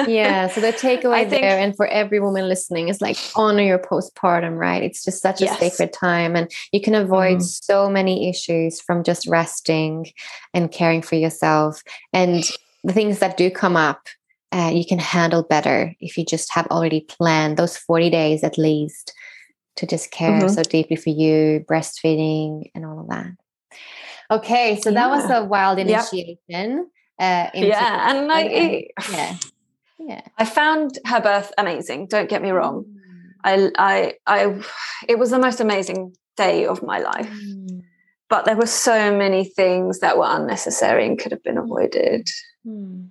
[0.07, 3.79] yeah, so the takeaway think, there, and for every woman listening, is like honor your
[3.79, 4.81] postpartum, right?
[4.81, 5.59] It's just such a yes.
[5.59, 7.41] sacred time, and you can avoid mm.
[7.41, 10.11] so many issues from just resting
[10.53, 11.83] and caring for yourself.
[12.13, 12.49] And
[12.83, 14.07] the things that do come up,
[14.53, 18.57] uh, you can handle better if you just have already planned those 40 days at
[18.57, 19.13] least
[19.75, 20.47] to just care mm-hmm.
[20.47, 23.27] so deeply for you, breastfeeding, and all of that.
[24.31, 24.93] Okay, so yeah.
[24.93, 26.37] that was a wild initiation.
[26.47, 26.77] Yep.
[27.19, 29.37] Uh, yeah, and like, it, yeah,
[29.99, 30.21] yeah.
[30.37, 32.07] I found her birth amazing.
[32.07, 32.85] Don't get me wrong.
[32.85, 33.71] Mm.
[33.77, 34.63] I, I, I,
[35.07, 37.29] it was the most amazing day of my life.
[37.29, 37.81] Mm.
[38.29, 42.27] But there were so many things that were unnecessary and could have been avoided.
[42.65, 43.09] Mm.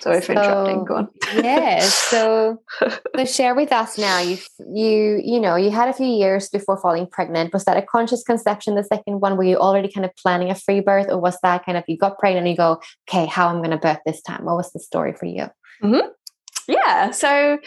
[0.00, 0.84] Sorry for so, interrupting.
[0.84, 1.08] Go on.
[1.34, 1.94] yes.
[1.94, 2.62] So,
[3.16, 4.18] so share with us now.
[4.18, 4.38] You
[4.72, 7.52] you you know you had a few years before falling pregnant.
[7.52, 8.74] Was that a conscious conception?
[8.74, 11.64] The second one, were you already kind of planning a free birth, or was that
[11.64, 14.00] kind of you got pregnant and you go, okay, how am I'm going to birth
[14.06, 14.44] this time?
[14.44, 15.48] What was the story for you?
[15.82, 16.08] Mm-hmm.
[16.68, 17.10] Yeah.
[17.10, 17.58] So,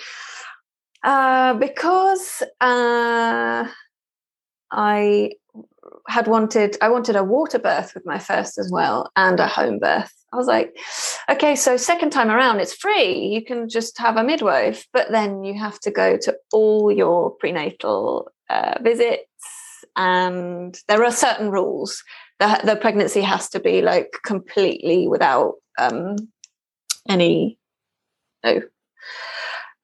[1.03, 3.67] uh, because uh,
[4.71, 5.31] I
[6.07, 9.79] had wanted I wanted a water birth with my first as well and a home
[9.79, 10.11] birth.
[10.33, 10.75] I was like,
[11.29, 13.27] okay, so second time around it's free.
[13.27, 17.31] You can just have a midwife, but then you have to go to all your
[17.31, 19.27] prenatal uh, visits
[19.95, 22.03] and there are certain rules.
[22.39, 26.15] the, the pregnancy has to be like completely without um,
[27.07, 27.57] any
[28.43, 28.61] no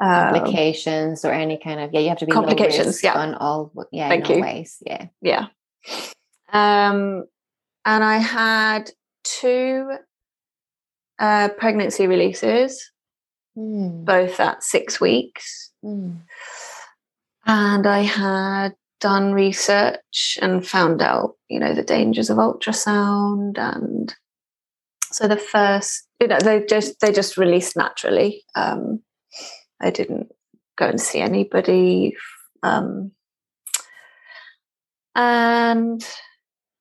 [0.02, 3.14] uh, Complications or any kind of yeah, you have to be Complications, yeah.
[3.14, 4.41] on all yeah, Thank you.
[4.41, 4.82] ways.
[4.86, 5.08] Yeah.
[5.22, 5.47] yeah
[6.52, 7.26] um
[7.86, 8.89] and i had
[9.24, 9.91] two
[11.20, 12.91] uh pregnancy releases.
[13.57, 15.72] Mm, both at six weeks.
[15.84, 16.22] Mm,
[17.45, 24.13] and i had done research and found out you know the dangers of ultrasound and
[25.11, 28.43] so the first you know they just they just released naturally.
[28.55, 29.01] Um
[29.82, 30.28] i didn't
[30.78, 32.15] go and see anybody
[32.61, 33.11] um
[35.15, 36.05] and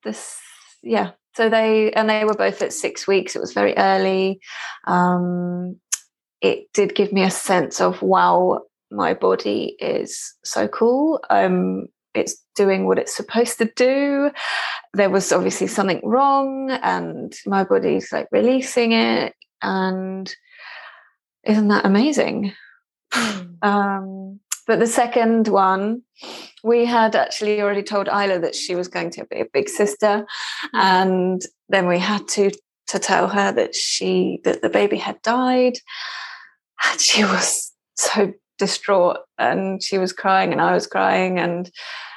[0.05, 0.39] this
[0.83, 3.37] yeah so they and they were both at six weeks.
[3.37, 4.41] It was very early.
[4.89, 5.77] Um
[6.41, 11.21] it did give me a sense of wow my body is so cool.
[11.31, 14.33] Um it's doing what it's supposed to do.
[14.95, 19.35] There was obviously something wrong and my body's like releasing it.
[19.63, 20.35] And
[21.45, 22.53] isn't that amazing?
[23.15, 23.63] Mm.
[23.63, 26.03] um, but the second one,
[26.63, 30.27] we had actually already told Isla that she was going to be a big sister,
[30.75, 32.51] and then we had to
[32.89, 35.79] to tell her that she that the baby had died,
[36.85, 41.71] and she was so distraught, and she was crying, and I was crying, and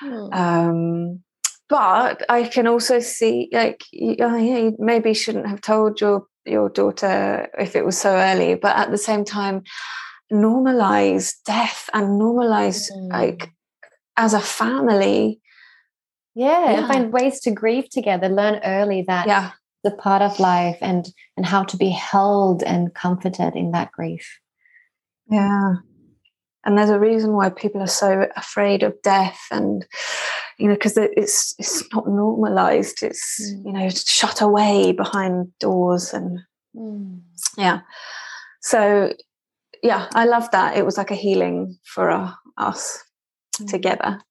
[0.04, 0.34] Mm.
[0.34, 1.24] um,
[1.70, 6.26] but I can also see like you, oh, yeah, you maybe shouldn't have told your
[6.46, 9.62] your daughter if it was so early, but at the same time,
[10.32, 13.12] normalize death and normalize Mm.
[13.12, 13.52] like
[14.18, 15.40] as a family.
[16.34, 16.88] yeah, and Yeah.
[16.88, 18.30] find ways to grieve together.
[18.30, 19.52] Learn early that Yeah,
[19.84, 21.06] the part of life and
[21.36, 24.40] and how to be held and comforted in that grief.
[25.30, 25.76] yeah.
[26.64, 29.86] And there's a reason why people are so afraid of death, and
[30.60, 33.02] you know, because it's it's not normalized.
[33.04, 33.66] It's Mm.
[33.66, 36.40] you know shut away behind doors and
[37.58, 37.80] yeah
[38.62, 39.12] so
[39.84, 40.78] yeah i love that.
[40.78, 43.04] It was like a healing for uh, us
[43.60, 43.68] Mm.
[43.70, 44.22] together.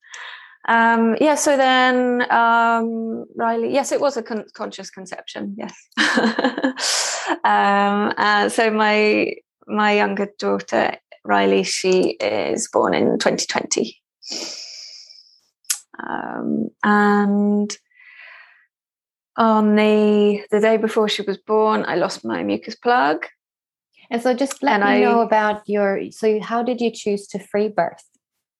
[0.68, 5.74] Um yeah so then um riley yes it was a con- conscious conception yes.
[7.44, 9.34] Um uh, so my
[9.66, 13.96] my younger daughter riley she is born in 2020
[16.08, 17.76] um and
[19.36, 23.26] on the the day before she was born i lost my mucus plug
[24.10, 27.38] And so just let And me know about your so how did you choose to
[27.38, 28.04] free birth?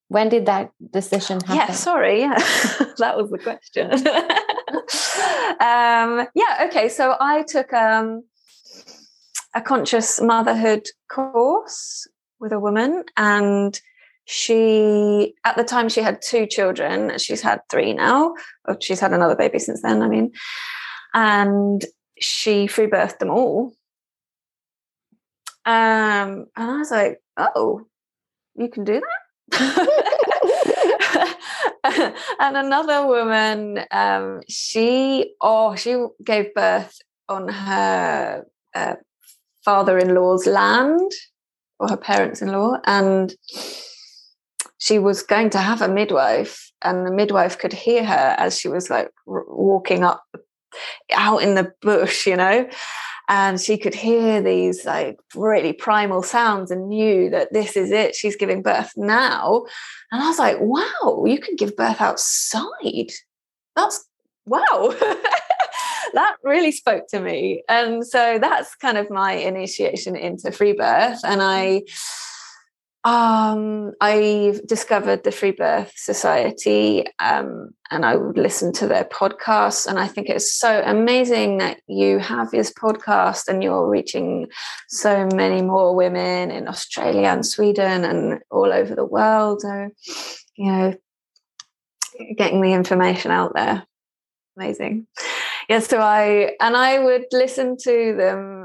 [0.09, 1.57] When did that decision happen?
[1.57, 2.21] Yeah, sorry.
[2.21, 2.39] Yeah,
[2.99, 3.93] that was the question.
[5.61, 6.89] um, yeah, okay.
[6.89, 8.25] So I took um,
[9.55, 12.07] a conscious motherhood course
[12.39, 13.81] with a woman, and
[14.25, 17.19] she, at the time, she had two children.
[17.19, 18.35] She's had three now.
[18.81, 20.31] She's had another baby since then, I mean.
[21.13, 21.85] And
[22.21, 23.73] she free birthed them all.
[25.67, 27.83] Um, and I was like, oh,
[28.57, 29.07] you can do that?
[32.41, 36.99] and another woman, um, she oh, she gave birth
[37.29, 38.45] on her
[38.75, 38.95] uh,
[39.65, 41.11] father-in-law's land
[41.79, 43.35] or her parents-in-law, and
[44.79, 48.69] she was going to have a midwife, and the midwife could hear her as she
[48.69, 50.23] was like r- walking up
[51.13, 52.69] out in the bush, you know.
[53.31, 58.17] And she could hear these like really primal sounds and knew that this is it.
[58.17, 59.67] She's giving birth now.
[60.11, 63.13] And I was like, wow, you can give birth outside.
[63.77, 64.05] That's
[64.47, 64.93] wow.
[66.13, 67.63] that really spoke to me.
[67.69, 71.21] And so that's kind of my initiation into free birth.
[71.23, 71.83] And I
[73.05, 79.87] um I discovered the Free Birth Society um and I would listen to their podcasts
[79.87, 84.49] and I think it's so amazing that you have this podcast and you're reaching
[84.89, 89.63] so many more women in Australia and Sweden and all over the world.
[89.63, 89.89] So
[90.57, 90.95] you know
[92.37, 93.83] getting the information out there.
[94.59, 95.07] Amazing.
[95.71, 98.60] Yeah so I and I would listen to them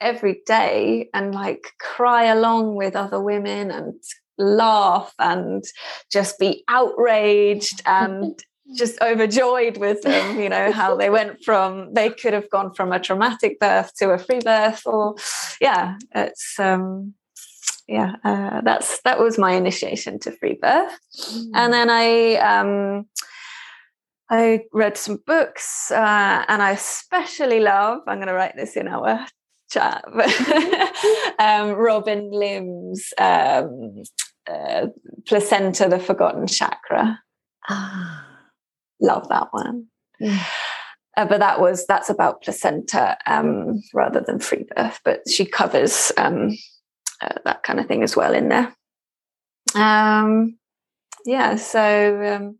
[0.00, 3.94] every day and like cry along with other women and
[4.38, 5.64] laugh and
[6.10, 8.38] just be outraged and
[8.76, 12.92] just overjoyed with them you know how they went from they could have gone from
[12.92, 15.14] a traumatic birth to a free birth or
[15.58, 17.14] yeah it's um
[17.88, 20.98] yeah uh, that's that was my initiation to free birth
[21.54, 23.06] and then i um
[24.30, 28.00] I read some books, uh, and I especially love.
[28.06, 29.26] I'm going to write this in our
[29.70, 30.04] chat.
[31.38, 34.02] um, Robin Lim's um,
[34.50, 34.86] uh,
[35.26, 37.20] Placenta, the Forgotten Chakra.
[37.68, 38.26] Ah,
[39.00, 39.86] Love that one.
[40.20, 45.00] Uh, but that was that's about placenta um, rather than free birth.
[45.04, 46.56] But she covers um,
[47.20, 48.72] uh, that kind of thing as well in there.
[49.74, 50.58] Um,
[51.24, 52.58] yeah, so um,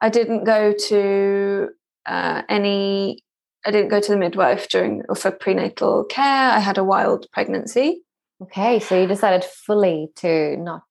[0.00, 1.68] I didn't go to
[2.06, 3.24] uh, any.
[3.66, 6.52] I didn't go to the midwife during or for prenatal care.
[6.52, 8.02] I had a wild pregnancy.
[8.40, 10.84] Okay, so you decided fully to not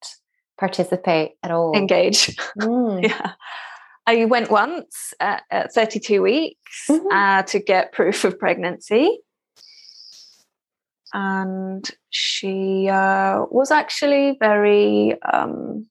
[0.59, 1.76] participate at all.
[1.76, 2.36] Engage.
[2.59, 3.03] Mm.
[3.07, 3.32] yeah.
[4.07, 7.05] I went once at, at 32 weeks Mhm.
[7.11, 9.19] uh, to get proof of pregnancy.
[11.13, 15.88] And she uh, was actually very um,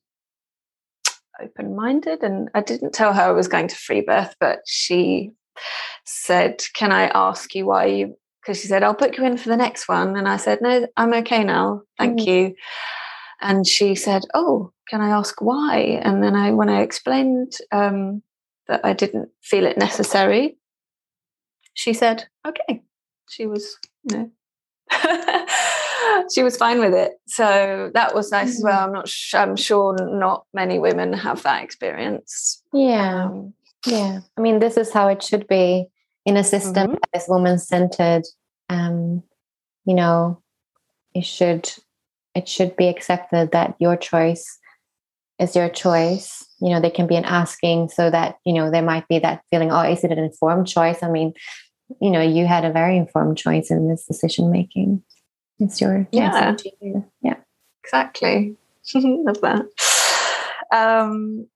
[1.40, 2.22] open minded.
[2.22, 5.30] And I didn't tell her I was going to free birth, but she
[6.04, 8.16] said, Can I ask you why you?
[8.42, 10.16] Because she said, I'll book you in for the next one.
[10.16, 11.82] And I said, No, I'm okay now.
[11.98, 12.26] Thank Mhm.
[12.26, 12.54] you.
[13.40, 16.00] And she said, Oh, can I ask why?
[16.02, 18.22] And then I, when I explained um,
[18.68, 20.56] that I didn't feel it necessary,
[21.74, 22.82] she said, Okay.
[23.30, 23.78] She was,
[24.10, 24.30] you know,
[26.34, 27.12] she was fine with it.
[27.26, 28.64] So that was nice as Mhm.
[28.64, 28.84] well.
[28.86, 32.62] I'm not, sh- I'm sure not many women have that experience.
[32.72, 33.24] Yeah.
[33.24, 33.54] Um,
[33.86, 35.86] Yeah, I mean, this is how it should be
[36.24, 36.98] in a system Mhm.
[37.00, 38.22] that is woman centered.
[38.68, 39.22] Um,
[39.84, 40.42] you know,
[41.14, 41.70] it should
[42.34, 44.58] it should be accepted that your choice
[45.38, 46.44] is your choice.
[46.60, 49.42] You know, there can be an asking so that you know there might be that
[49.50, 49.70] feeling.
[49.70, 51.02] Oh, is it an informed choice?
[51.02, 51.34] I mean,
[52.00, 55.02] you know, you had a very informed choice in this decision making.
[55.60, 56.48] It's your yeah, Yeah.
[56.50, 57.04] up to you.
[57.22, 57.36] yeah.
[57.84, 58.56] exactly.
[58.94, 59.66] Love that.
[60.72, 61.46] Um,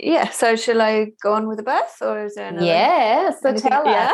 [0.00, 0.30] yeah.
[0.30, 2.66] So, shall I go on with the birth, or is there another?
[2.66, 3.30] Yeah.
[3.40, 3.84] So anything- tell.
[3.86, 4.12] Yeah.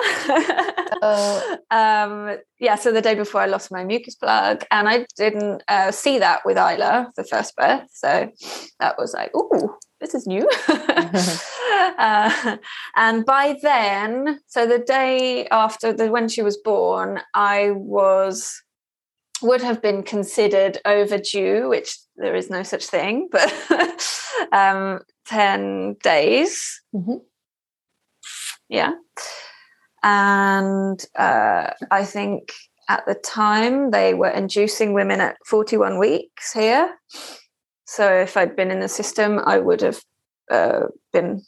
[1.01, 2.76] So- um, yeah.
[2.76, 6.41] So the day before, I lost my mucus plug, and I didn't uh, see that
[6.45, 7.89] with Isla, the first birth.
[7.93, 8.30] So
[8.80, 10.49] that was like, ooh, this is new.
[11.99, 12.57] uh,
[12.97, 18.62] and by then, so the day after the when she was born, I was
[19.43, 23.53] would have been considered overdue, which there is no such thing, but
[24.53, 26.80] um, 10 days.
[26.95, 27.20] Mhm.
[28.68, 28.93] Yeah.
[30.03, 32.53] And uh, I think
[32.89, 36.95] at the time they were inducing women at 41 weeks here.
[37.87, 40.01] So if I'd been in the system, I would have
[40.51, 41.43] uh, been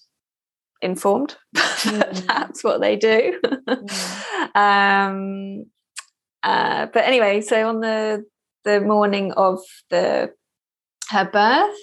[0.82, 2.26] informed that Mm.
[2.26, 3.41] that's what they do.
[4.55, 5.66] um,
[6.47, 8.24] uh, but anyway, so on the
[8.64, 9.59] the morning of
[9.90, 10.32] the
[11.11, 11.76] her birth,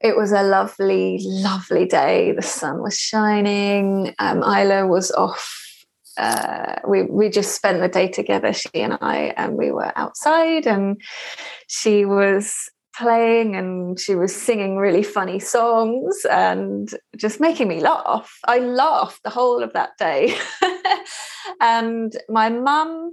[0.00, 2.32] it was a lovely, lovely day.
[2.32, 4.12] The sun was shining.
[4.18, 5.86] Um, Isla was off.
[6.16, 10.66] Uh, we we just spent the day together, she and I, and we were outside,
[10.66, 11.00] and
[11.68, 18.38] she was playing and she was singing really funny songs and just making me laugh.
[18.46, 20.34] I laughed the whole of that day.
[21.60, 23.12] and my mum,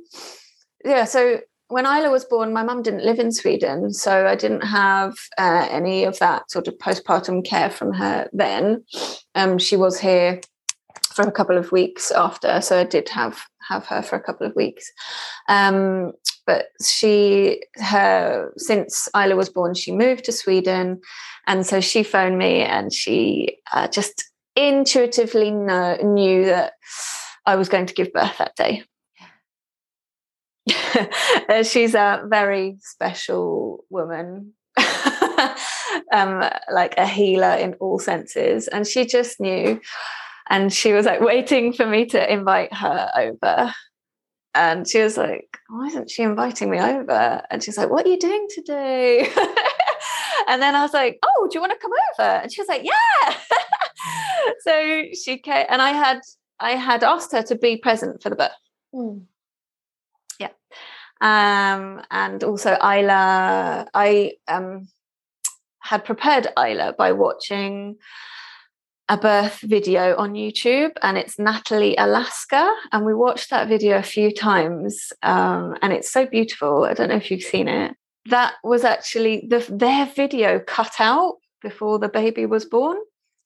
[0.88, 4.61] yeah, so when Isla was born, my mum didn't live in Sweden, so I didn't
[4.61, 8.85] have uh, any of that sort of postpartum care from her then.
[9.35, 10.39] Um, she was here
[11.13, 14.47] for a couple of weeks after, so I did have have her for a couple
[14.47, 14.89] of weeks.
[15.49, 16.13] Um,
[16.45, 21.01] but she, her since Isla was born, she moved to Sweden,
[21.47, 24.23] and so she phoned me, and she uh, just
[24.55, 26.73] intuitively know, knew that
[27.45, 28.83] I was going to give birth that day.
[31.49, 34.53] Uh, she's a very special woman.
[36.11, 38.67] Um like a healer in all senses.
[38.67, 39.79] And she just knew
[40.49, 43.73] and she was like waiting for me to invite her over.
[44.53, 47.41] And she was like why isn't she inviting me over?
[47.49, 49.29] And she's like what are you doing today?
[50.49, 52.29] And then i was like oh do you want to come over?
[52.43, 53.35] And she was like yeah.
[54.61, 56.19] So she came and i had
[56.59, 58.51] i had asked her to be present for the birth
[58.95, 59.25] Mm.
[61.21, 64.88] Um, and also Isla, I um,
[65.79, 67.97] had prepared Isla by watching
[69.09, 74.03] a birth video on YouTube, and it's Natalie Alaska, and we watched that video a
[74.03, 76.83] few times, um, and it's so beautiful.
[76.83, 77.95] I don't know if you've seen it.
[78.25, 82.97] That was actually the, their video cut out before the baby was born,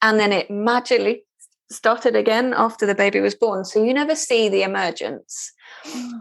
[0.02, 1.26] and then it magically
[1.72, 3.66] started again after the baby was born.
[3.66, 5.52] So you never see the emergence,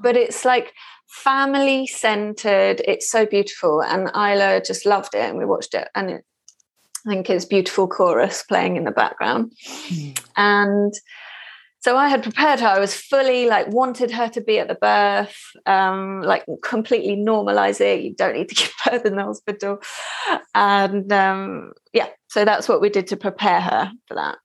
[0.03, 0.73] but it's like
[1.09, 2.81] family centered.
[2.87, 3.83] It's so beautiful.
[3.83, 5.29] And Isla just loved it.
[5.29, 5.89] And we watched it.
[5.95, 6.25] And it,
[7.07, 9.53] I think it's beautiful chorus playing in the background.
[10.37, 10.93] And
[11.81, 12.67] so I had prepared her.
[12.67, 17.81] I was fully like wanted her to be at the birth, um, like completely normalize
[17.81, 18.03] it.
[18.03, 19.81] You don't need to give birth in the hospital.
[20.55, 24.37] And um, yeah, so that's what we did to prepare her for that.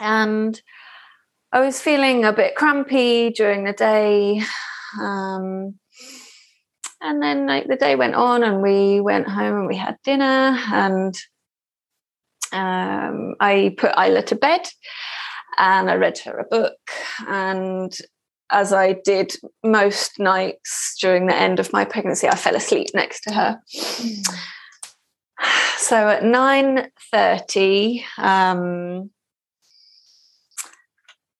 [0.00, 0.60] And
[1.52, 4.42] I was feeling a bit crampy during the day.
[5.00, 5.78] Um,
[7.00, 10.58] and then like the day went on and we went home and we had dinner
[10.72, 11.14] and
[12.52, 14.68] um, I put Isla to bed
[15.58, 16.78] and I read her a book.
[17.28, 17.96] And
[18.50, 23.22] as I did most nights during the end of my pregnancy, I fell asleep next
[23.22, 23.60] to her.
[25.76, 29.10] So at nine thirty, um,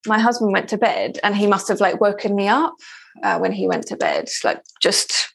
[0.07, 2.75] my husband went to bed, and he must have like woken me up
[3.23, 5.35] uh, when he went to bed, like just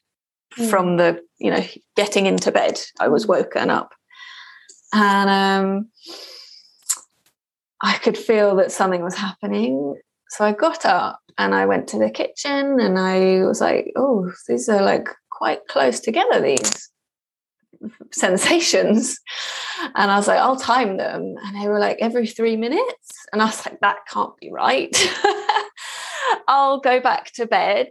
[0.68, 1.64] from the you know
[1.96, 2.80] getting into bed.
[2.98, 3.92] I was woken up,
[4.92, 5.88] and um,
[7.80, 9.96] I could feel that something was happening.
[10.30, 14.30] So I got up and I went to the kitchen and I was like, oh,
[14.46, 16.90] these are like quite close together, these
[18.12, 19.18] sensations.
[19.94, 21.34] And I was like, I'll time them.
[21.44, 23.10] And they were like every three minutes.
[23.32, 24.94] And I was like, that can't be right.
[26.48, 27.88] I'll go back to bed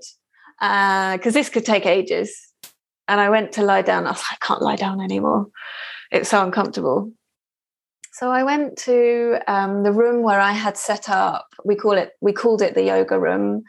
[0.60, 2.36] because uh, this could take ages.
[3.08, 4.06] And I went to lie down.
[4.06, 5.48] I was like, I can't lie down anymore.
[6.12, 7.12] It's so uncomfortable.
[8.14, 11.48] So I went to um, the room where I had set up.
[11.64, 12.12] We call it.
[12.20, 13.64] We called it the yoga room,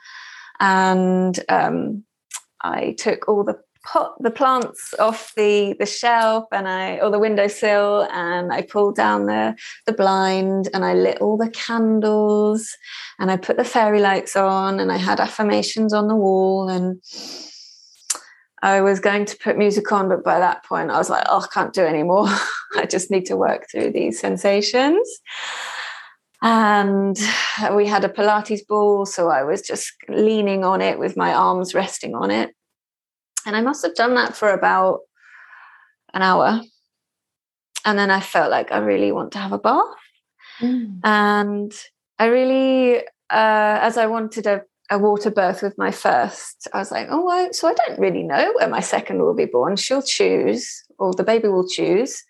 [0.58, 2.04] and um,
[2.60, 7.18] I took all the pot the plants off the the shelf and I or the
[7.18, 9.56] windowsill and I pulled down the
[9.86, 12.76] the blind and I lit all the candles
[13.18, 17.00] and I put the fairy lights on and I had affirmations on the wall and
[18.62, 21.40] I was going to put music on but by that point I was like oh
[21.40, 22.26] I can't do anymore.
[22.76, 25.08] I just need to work through these sensations.
[26.42, 27.18] And
[27.74, 31.74] we had a pilates ball so I was just leaning on it with my arms
[31.74, 32.54] resting on it
[33.46, 35.00] and I must have done that for about
[36.14, 36.60] an hour.
[37.84, 39.84] And then I felt like I really want to have a bath.
[40.60, 41.00] Mm.
[41.02, 41.72] And
[42.18, 46.90] I really, uh, as I wanted a, a water birth with my first, I was
[46.90, 49.76] like, oh, well, so I don't really know where my second will be born.
[49.76, 52.22] She'll choose, or the baby will choose.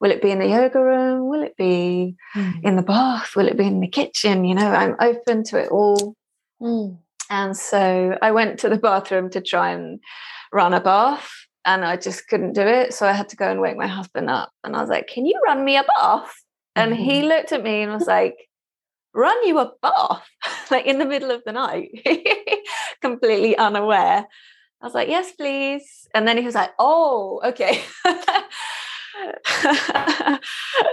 [0.00, 1.28] Will it be in the yoga room?
[1.28, 2.64] Will it be mm.
[2.64, 3.36] in the bath?
[3.36, 4.44] Will it be in the kitchen?
[4.44, 6.16] You know, I'm open to it all.
[6.60, 6.98] Mm.
[7.30, 10.00] And so I went to the bathroom to try and
[10.54, 11.28] run a bath
[11.64, 12.94] and I just couldn't do it.
[12.94, 14.52] So I had to go and wake my husband up.
[14.62, 16.32] And I was like, Can you run me a bath?
[16.76, 17.02] And mm-hmm.
[17.02, 18.36] he looked at me and was like,
[19.12, 20.26] Run you a bath?
[20.70, 21.90] like in the middle of the night,
[23.02, 24.26] completely unaware.
[24.80, 26.06] I was like, Yes, please.
[26.14, 27.82] And then he was like, Oh, okay.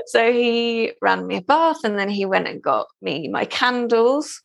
[0.07, 4.41] so he ran me a bath and then he went and got me my candles.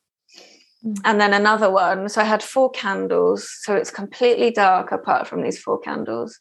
[1.04, 2.08] And then another one.
[2.08, 3.48] So I had four candles.
[3.62, 6.40] So it's completely dark apart from these four candles.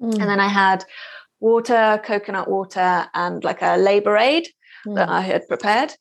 [0.00, 0.20] Mm.
[0.20, 0.84] And then I had
[1.40, 4.48] water, coconut water, and like a labor aid
[4.86, 4.94] mm.
[4.94, 5.94] that I had prepared.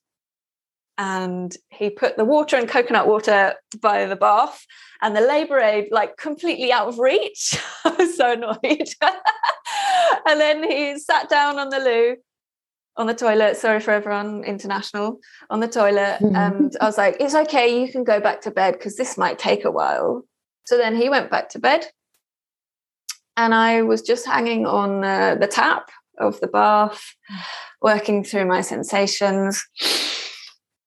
[0.97, 4.63] And he put the water and coconut water by the bath
[5.01, 7.57] and the labor aid like completely out of reach.
[7.86, 8.89] I was so annoyed.
[10.27, 12.17] and then he sat down on the loo
[12.98, 13.58] on the toilet.
[13.58, 15.20] Sorry for everyone international
[15.50, 16.20] on the toilet.
[16.22, 19.39] And I was like, it's okay, you can go back to bed because this might
[19.39, 20.24] take a while.
[20.66, 21.88] So then he went back to bed.
[23.38, 25.89] And I was just hanging on uh, the tap
[26.20, 27.16] of the bath,
[27.82, 29.66] working through my sensations.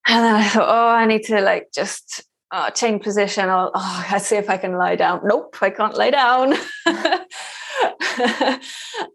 [0.06, 3.48] And then I thought, oh, I need to like just uh, change position.
[3.48, 5.22] I'll, oh, I see if I can lie down.
[5.24, 6.54] Nope, I can't lay down.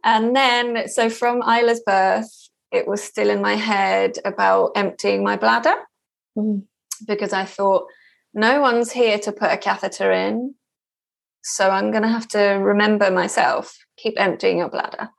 [0.04, 2.39] and then, so from Isla's birth,
[2.72, 5.76] it was still in my head about emptying my bladder
[6.38, 6.63] mm.
[7.07, 7.88] because I thought,
[8.34, 10.55] no one's here to put a catheter in.
[11.43, 15.09] So I'm going to have to remember myself, keep emptying your bladder.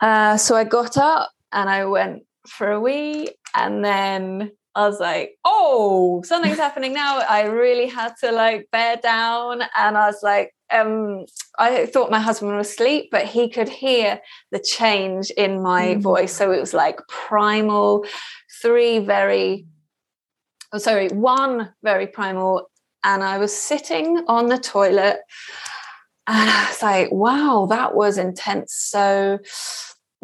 [0.00, 5.00] Uh, so I got up and I went for a wee, and then I was
[5.00, 7.20] like, oh, something's happening now.
[7.20, 9.62] I really had to like bear down.
[9.76, 11.26] And I was like, um,
[11.58, 16.00] I thought my husband was asleep, but he could hear the change in my mm.
[16.00, 16.34] voice.
[16.34, 18.04] So it was like primal,
[18.62, 19.66] three very,
[20.72, 22.70] oh, sorry, one very primal.
[23.02, 25.18] And I was sitting on the toilet
[26.26, 28.74] and I was like, wow, that was intense.
[28.74, 29.38] So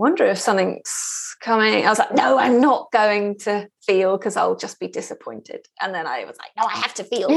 [0.00, 1.84] wonder if something's coming.
[1.84, 5.66] I was like, no, I'm not going to feel because I'll just be disappointed.
[5.78, 7.28] And then I was like, no, I have to feel.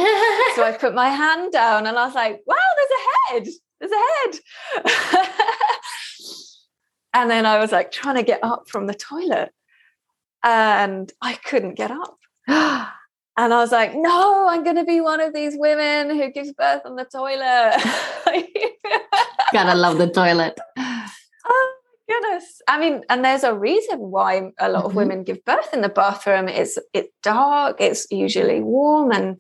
[0.55, 3.47] so I put my hand down and I was like, wow, there's a head.
[3.82, 5.30] There's a head.
[7.14, 9.51] and then I was like trying to get up from the toilet
[10.41, 12.18] and I couldn't get up.
[13.36, 16.53] And I was like, no, I'm going to be one of these women who gives
[16.53, 17.82] birth on the toilet.
[19.51, 20.59] Gotta love the toilet.
[22.10, 22.62] Goodness.
[22.68, 24.95] I mean, and there's a reason why a lot of Mhm.
[24.95, 26.47] women give birth in the bathroom.
[26.49, 29.39] It's it's dark, it's usually warm, and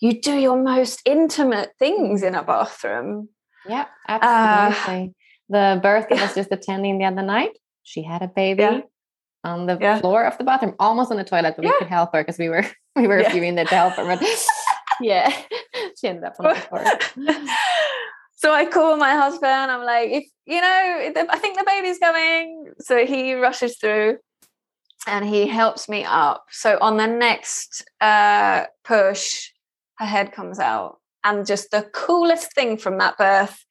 [0.00, 3.30] you do your most intimate things in a bathroom.
[3.64, 5.14] Yeah, Uh, absolutely.
[5.48, 8.80] the birth I was just attending the other night, she had a baby Yeah.
[9.42, 9.98] on the Yeah.
[10.00, 12.48] floor of the bathroom, almost on the toilet, but we could help her because we
[12.48, 12.64] were
[12.96, 13.26] we were Yeah.
[13.28, 14.04] a few in there to help her.
[14.04, 14.20] But
[15.00, 15.32] yeah,
[15.98, 16.84] she ended up on the floor.
[18.36, 19.70] So I call my husband.
[19.70, 22.72] I'm like, if you know, I think the baby's coming.
[22.78, 24.18] So he rushes through
[25.06, 26.44] and he helps me up.
[26.50, 29.50] So on the next uh, push,
[29.98, 30.98] her head comes out.
[31.24, 33.64] And just the coolest thing from that birth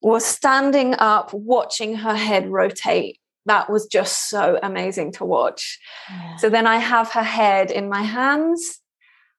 [0.00, 3.18] was standing up, watching her head rotate.
[3.46, 5.78] That was just so amazing to watch.
[6.38, 8.78] So then I have her head in my hands,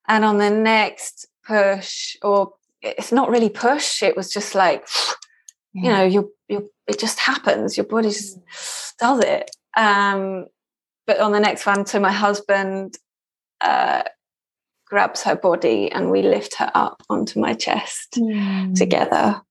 [0.08, 2.54] and on the next push, or
[2.84, 4.88] it's not really push, it was just like,
[5.74, 7.78] you know, you you it just happens.
[7.78, 8.38] Your body just
[9.00, 9.50] does it.
[9.76, 10.46] Um,
[11.08, 12.98] but on the next one, so my husband
[13.62, 14.04] uh,
[14.86, 18.76] grabs her body and we lift her up onto my chest Mm.
[18.76, 19.42] together.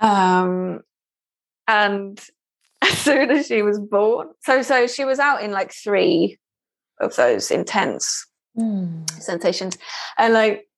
[0.00, 0.80] Um,
[1.66, 2.20] and
[2.82, 6.38] as soon as she was born, so so she was out in like three
[7.00, 8.26] of those intense
[8.56, 9.08] Mm.
[9.10, 9.78] sensations,
[10.18, 10.68] and like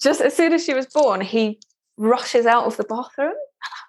[0.00, 1.60] just as soon as she was born, he
[1.96, 3.28] rushes out of the bathroom.
[3.28, 3.36] And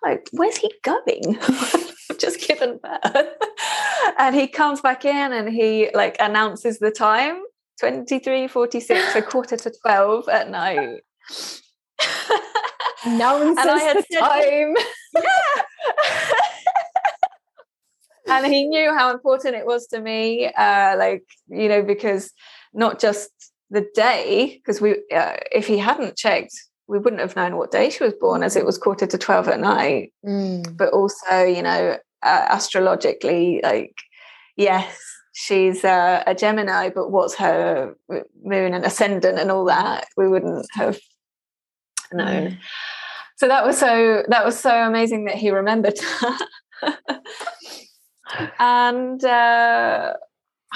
[0.03, 1.39] I'm like, where's he going?
[2.19, 3.27] Just given birth,
[4.19, 7.41] and he comes back in and he like announces the time.
[7.79, 10.77] 2346 a quarter to 12 at night
[13.05, 14.75] Nonsense And I had time.
[18.27, 22.31] and he knew how important it was to me uh like you know because
[22.73, 23.31] not just
[23.73, 26.53] the day because we uh, if he hadn't checked
[26.87, 29.47] we wouldn't have known what day she was born as it was quarter to 12
[29.47, 30.13] at night.
[30.25, 30.77] Mm.
[30.77, 33.95] but also you know uh, astrologically like
[34.55, 34.97] yes
[35.33, 37.95] she's uh, a gemini but what's her
[38.43, 40.99] moon and ascendant and all that we wouldn't have
[42.13, 42.59] known.
[43.37, 45.99] So that was so that was so amazing that he remembered
[48.59, 50.13] and uh,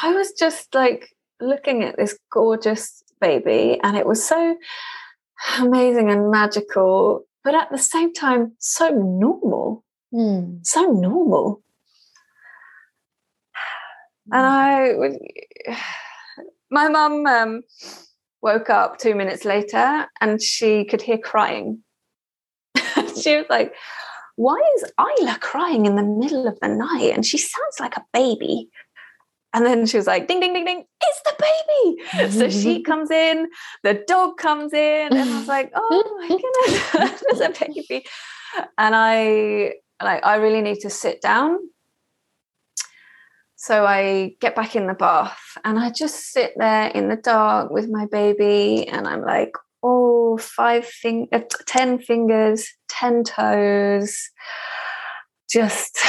[0.02, 1.10] i was just like
[1.40, 4.56] looking at this gorgeous baby and it was so
[5.60, 9.84] amazing and magical but at the same time so normal.
[10.14, 10.66] Mm.
[10.66, 11.62] so normal.
[14.32, 15.18] And i would
[16.72, 17.62] my mum um,
[18.42, 21.84] woke up two minutes later and she could hear crying.
[23.22, 23.74] She was like
[24.38, 27.12] why is Isla crying in the middle of the night?
[27.14, 28.70] And she sounds like a baby
[29.54, 32.32] and then she was like ding ding ding ding it's the baby.
[32.32, 33.48] So she comes in
[33.84, 38.06] the dog comes in and i was like oh my goodness there's a baby.
[38.78, 41.58] And i like i really need to sit down.
[43.56, 47.72] So i get back in the bath and i just sit there in the dark
[47.72, 52.68] with my baby and i'm like oh five fing- uh, 10 fingers
[53.00, 54.30] 10 toes.
[55.50, 56.00] Just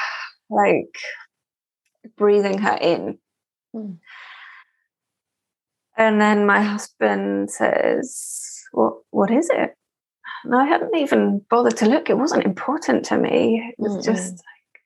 [0.50, 0.96] like
[2.18, 3.18] breathing her in.
[3.72, 3.92] Hmm.
[5.96, 9.74] and then my husband says what what is it?
[10.44, 12.08] And i hadn't even bothered to look.
[12.10, 13.62] It wasn't important to me.
[13.70, 14.04] It was Mm-mm.
[14.04, 14.82] just like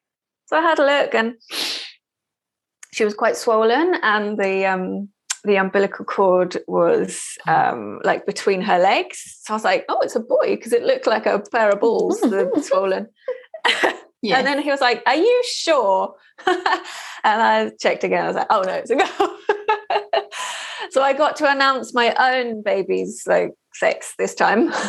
[0.46, 1.34] so i had a look and
[2.92, 5.08] she was quite swollen and the um
[5.44, 9.18] the umbilical cord was um like between her legs.
[9.42, 11.80] So i was like oh it's a boy because it looked like a pair of
[11.80, 13.08] balls the swollen
[14.22, 14.38] Yeah.
[14.38, 16.14] and then he was like are you sure?
[17.24, 18.24] And i checked again.
[18.24, 19.38] I was like oh no it's a girl.
[20.90, 24.72] So i got to announce my own baby's like sex this time.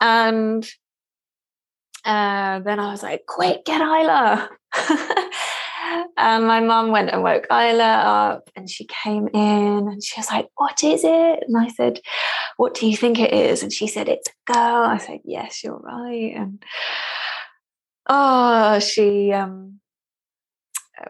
[0.00, 0.66] And
[2.04, 4.48] uh, then I was like, quick, get Isla.
[6.16, 10.30] And my mum went and woke Isla up and she came in and she was
[10.30, 11.44] like, what is it?
[11.46, 12.00] And I said,
[12.56, 13.62] what do you think it is?
[13.62, 14.84] And she said, it's a girl.
[14.84, 16.32] I said, yes, you're right.
[16.36, 16.62] And
[18.08, 19.80] oh, she, um,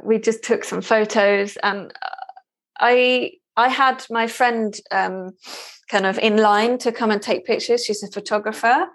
[0.02, 1.92] we just took some photos and
[2.78, 5.30] I, I had my friend um,
[5.88, 7.84] kind of in line to come and take pictures.
[7.84, 8.86] She's a photographer.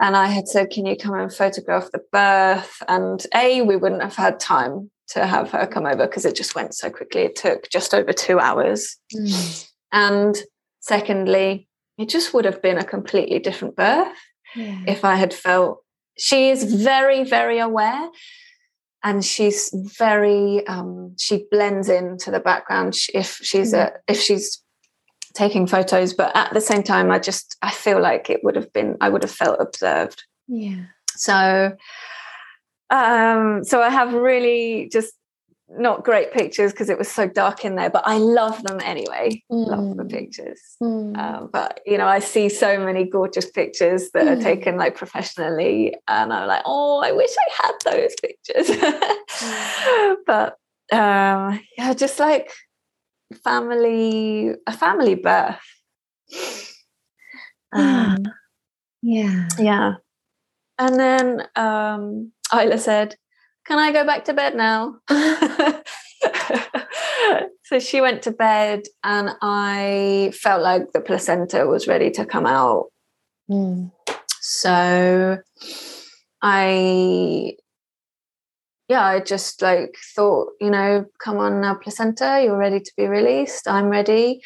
[0.00, 2.82] And I had said, Can you come and photograph the birth?
[2.88, 6.54] And A, we wouldn't have had time to have her come over because it just
[6.54, 7.22] went so quickly.
[7.22, 8.96] It took just over two hours.
[9.14, 9.68] Mm.
[9.92, 10.36] And
[10.80, 14.12] secondly, it just would have been a completely different birth
[14.54, 14.80] Yeah.
[14.86, 15.78] if I had felt
[16.18, 18.10] she is very, very aware
[19.02, 24.62] and she's very um, she blends into the background if she's a if she's
[25.36, 28.72] taking photos but at the same time i just i feel like it would have
[28.72, 30.84] been i would have felt observed Yeah.
[31.16, 31.76] So,
[32.90, 35.12] um, so I have really just
[35.68, 39.42] not great pictures because it was so dark in there, but I love them anyway.
[39.50, 39.66] Mm.
[39.66, 40.10] Love the mm.
[40.10, 40.60] pictures.
[40.80, 41.18] Mm.
[41.18, 44.38] Um, but you know, I see so many gorgeous pictures that mm.
[44.38, 48.76] are taken like professionally, and I'm like, oh, I wish I had those pictures.
[49.36, 50.16] Mm.
[50.26, 50.56] but
[50.92, 52.50] um, yeah, just like
[53.34, 55.58] family, a family birth.
[57.72, 58.24] Um,
[59.02, 59.94] yeah, yeah.
[60.78, 63.16] And then um, Isla said,
[63.66, 64.96] can I go back to bed now?
[67.64, 72.46] so she went to bed, and I felt like the placenta was ready to come
[72.46, 72.86] out.
[73.50, 73.90] Mm.
[74.40, 75.38] So
[76.42, 77.52] I,
[78.88, 83.06] yeah, I just like thought, you know, come on now, placenta, you're ready to be
[83.06, 83.66] released.
[83.66, 84.42] I'm ready.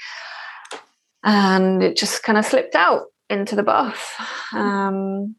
[1.22, 4.14] And it just kind of slipped out into the bath.
[4.52, 5.36] Um,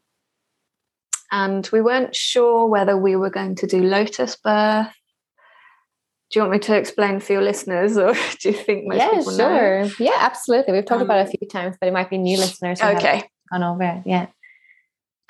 [1.32, 4.92] and we weren't sure whether we were going to do lotus birth.
[6.30, 9.10] Do you want me to explain for your listeners, or do you think most yeah,
[9.10, 9.84] people sure.
[9.84, 9.90] Know?
[9.98, 10.74] Yeah, absolutely.
[10.74, 12.80] We've talked um, about it a few times, but it might be new listeners.
[12.80, 14.02] Okay, gone over.
[14.06, 14.26] Yeah.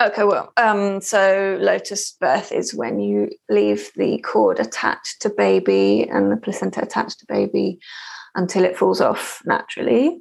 [0.01, 6.07] Okay, well, um, so lotus birth is when you leave the cord attached to baby
[6.09, 7.79] and the placenta attached to baby
[8.35, 10.19] until it falls off naturally.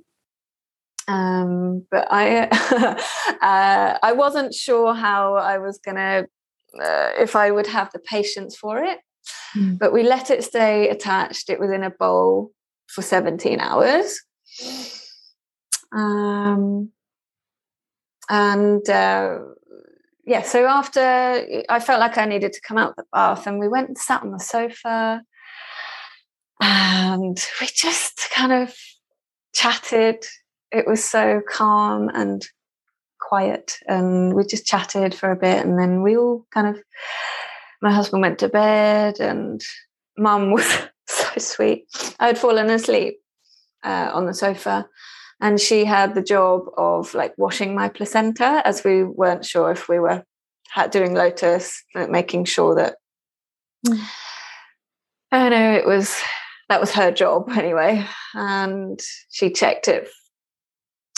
[1.08, 2.46] Um, but I
[3.42, 6.26] uh, I wasn't sure how I was gonna
[6.80, 8.98] uh, if I would have the patience for it.
[9.56, 9.78] Mm.
[9.78, 11.50] But we let it stay attached.
[11.50, 12.52] It was in a bowl
[12.88, 14.20] for 17 hours.
[15.94, 16.88] Um,
[18.30, 19.40] and uh,
[20.24, 21.00] yeah, so after
[21.68, 24.22] I felt like I needed to come out the bath, and we went and sat
[24.22, 25.22] on the sofa,
[26.60, 28.74] and we just kind of
[29.54, 30.24] chatted.
[30.70, 32.46] It was so calm and
[33.20, 36.82] quiet and we just chatted for a bit and then we all kind of
[37.80, 39.62] my husband went to bed and
[40.18, 40.66] mum was
[41.06, 41.86] so sweet.
[42.20, 43.20] I had fallen asleep
[43.84, 44.86] uh, on the sofa
[45.42, 49.88] and she had the job of like washing my placenta as we weren't sure if
[49.88, 50.24] we were
[50.90, 52.96] doing lotus like making sure that
[53.86, 54.00] mm.
[55.32, 56.16] i know it was
[56.70, 58.02] that was her job anyway
[58.34, 60.08] and she checked it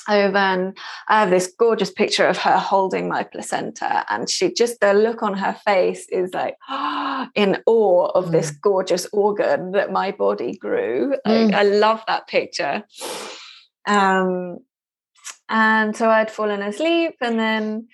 [0.06, 0.76] over and
[1.08, 5.22] I have this gorgeous picture of her holding my placenta and she just the look
[5.22, 8.32] on her face is like oh, in awe of mm.
[8.32, 11.54] this gorgeous organ that my body grew mm.
[11.54, 12.84] I, I love that picture
[13.86, 14.58] um
[15.48, 17.88] and so I'd fallen asleep and then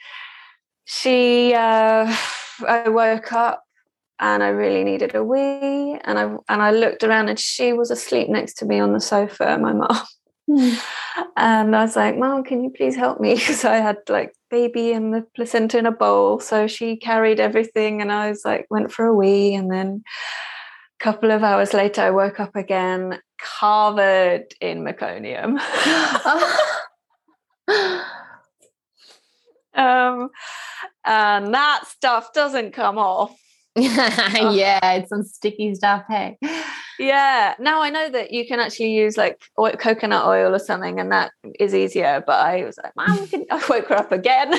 [0.84, 2.14] she uh
[2.68, 3.64] I woke up
[4.18, 7.90] and I really needed a wee and I and I looked around and she was
[7.90, 10.04] asleep next to me on the sofa my mom
[10.50, 10.74] Hmm.
[11.36, 13.34] And I was like, Mom, can you please help me?
[13.34, 16.40] Because I had like baby and the placenta in a bowl.
[16.40, 19.54] So she carried everything and I was like, went for a wee.
[19.54, 20.02] And then
[21.00, 25.58] couple of hours later, I woke up again covered in meconium.
[29.74, 30.28] um,
[31.04, 33.34] and that stuff doesn't come off.
[33.76, 36.04] yeah, it's some sticky stuff.
[36.08, 36.38] Hey
[37.00, 41.00] yeah now i know that you can actually use like oil, coconut oil or something
[41.00, 44.50] and that is easier but i was like mom can i woke her up again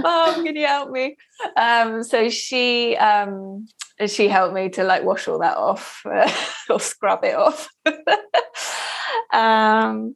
[0.00, 1.16] mom can you help me
[1.56, 3.66] um, so she um,
[4.06, 6.30] she helped me to like wash all that off uh,
[6.70, 7.68] or scrub it off
[9.32, 10.14] um,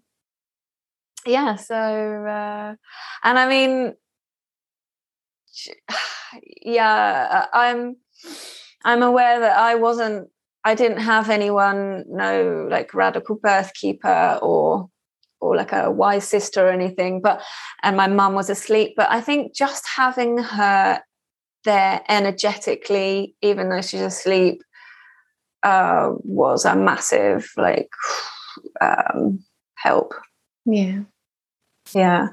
[1.26, 2.74] yeah so uh,
[3.24, 3.95] and i mean
[6.62, 7.97] yeah i'm
[8.85, 10.29] i'm aware that i wasn't
[10.68, 14.91] I didn't have anyone, no like radical birth keeper or
[15.41, 17.42] or like a wise sister or anything, but
[17.83, 18.92] and my mum was asleep.
[18.96, 21.00] But I think just having her
[21.68, 24.62] there energetically, even though she's asleep,
[25.62, 27.90] uh, was a massive like
[28.80, 30.14] um, help.
[30.64, 31.03] Yeah.
[31.92, 32.28] Yeah.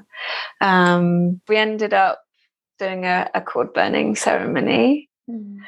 [0.60, 2.22] Um, we ended up
[2.78, 5.08] doing a, a cord burning ceremony.
[5.30, 5.58] Mm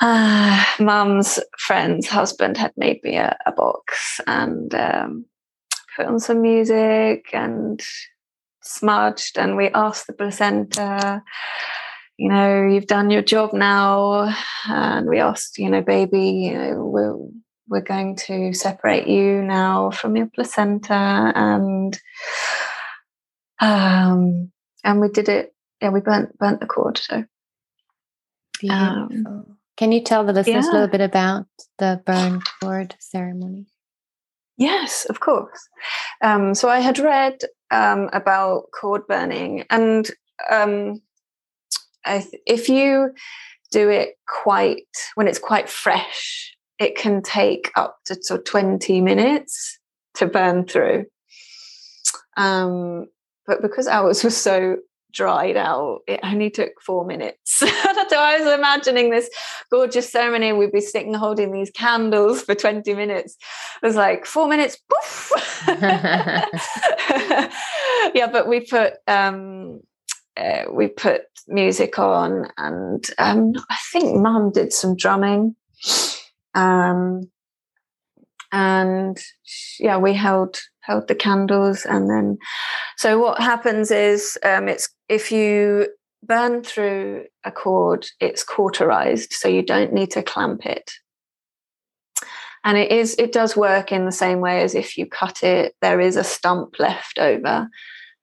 [0.00, 5.24] uh, mum's friend's husband had made me a, a box and um,
[5.96, 7.82] put on some music and
[8.62, 11.22] smudged and we asked the placenta
[12.18, 14.34] you know you've done your job now
[14.68, 17.16] and we asked you know baby you know we're,
[17.68, 21.98] we're going to separate you now from your placenta and
[23.60, 24.50] um
[24.84, 27.24] and we did it yeah we burnt burnt the cord so
[28.70, 30.70] um, can you tell the listeners yeah.
[30.70, 31.46] a little bit about
[31.78, 33.66] the burn cord ceremony?
[34.56, 35.68] Yes, of course.
[36.22, 37.40] Um, so I had read
[37.70, 40.10] um, about cord burning, and
[40.50, 41.02] um,
[42.06, 43.12] th- if you
[43.70, 49.78] do it quite when it's quite fresh, it can take up to of 20 minutes
[50.14, 51.06] to burn through.
[52.36, 53.06] Um,
[53.46, 54.76] but because ours was so
[55.12, 57.38] dried out, it only took four minutes.
[57.58, 59.30] so I was imagining this
[59.70, 60.52] gorgeous ceremony.
[60.52, 63.36] We'd be sitting holding these candles for 20 minutes.
[63.82, 65.32] It was like four minutes, poof.
[68.14, 69.80] yeah, but we put um,
[70.36, 75.56] uh, we put music on, and um, I think Mum did some drumming.
[76.54, 77.30] Um,
[78.52, 79.18] and
[79.78, 82.38] yeah, we held held the candles, and then
[82.96, 85.88] so what happens is um, it's if you
[86.22, 90.90] burn through a cord, it's cauterized, so you don't need to clamp it.
[92.64, 95.74] And it is it does work in the same way as if you cut it,
[95.82, 97.68] there is a stump left over,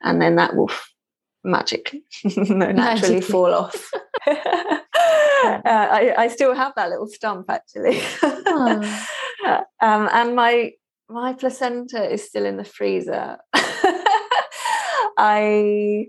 [0.02, 0.72] and then that will
[1.44, 2.04] magically
[2.38, 3.92] no, naturally fall off.
[4.28, 8.02] uh, I, I, still have that little stump actually.
[8.24, 9.06] oh.
[9.82, 10.72] um, and my
[11.10, 13.38] my placenta is still in the freezer.
[15.18, 16.06] I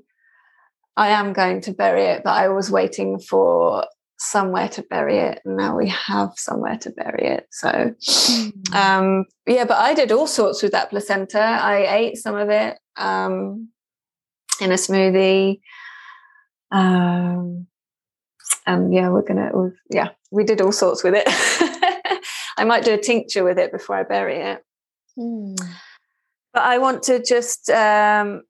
[0.97, 3.85] I am going to bury it, but I was waiting for
[4.19, 8.75] somewhere to bury it and now we have somewhere to bury it so mm.
[8.75, 12.79] um yeah but i did all sorts with that placenta i ate some of it
[12.97, 13.69] um
[14.61, 15.61] in a smoothie.
[16.71, 17.67] Um,
[18.67, 21.25] and yeah, we're gonna, we've, yeah, we did all sorts with it.
[22.57, 24.65] I might do a tincture with it before I bury it.
[25.19, 25.57] Mm.
[26.53, 28.43] But I want to just um,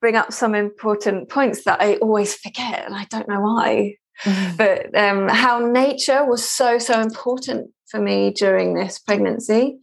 [0.00, 3.94] bring up some important points that I always forget, and I don't know why.
[4.24, 4.56] Mm.
[4.56, 9.78] But um, how nature was so, so important for me during this pregnancy.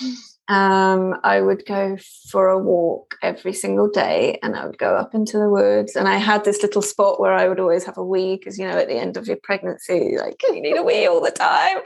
[0.00, 1.96] Mm um, I would go
[2.30, 5.96] for a walk every single day and I would go up into the woods.
[5.96, 8.66] And I had this little spot where I would always have a wee because, you
[8.66, 11.78] know, at the end of your pregnancy, like you need a wee all the time.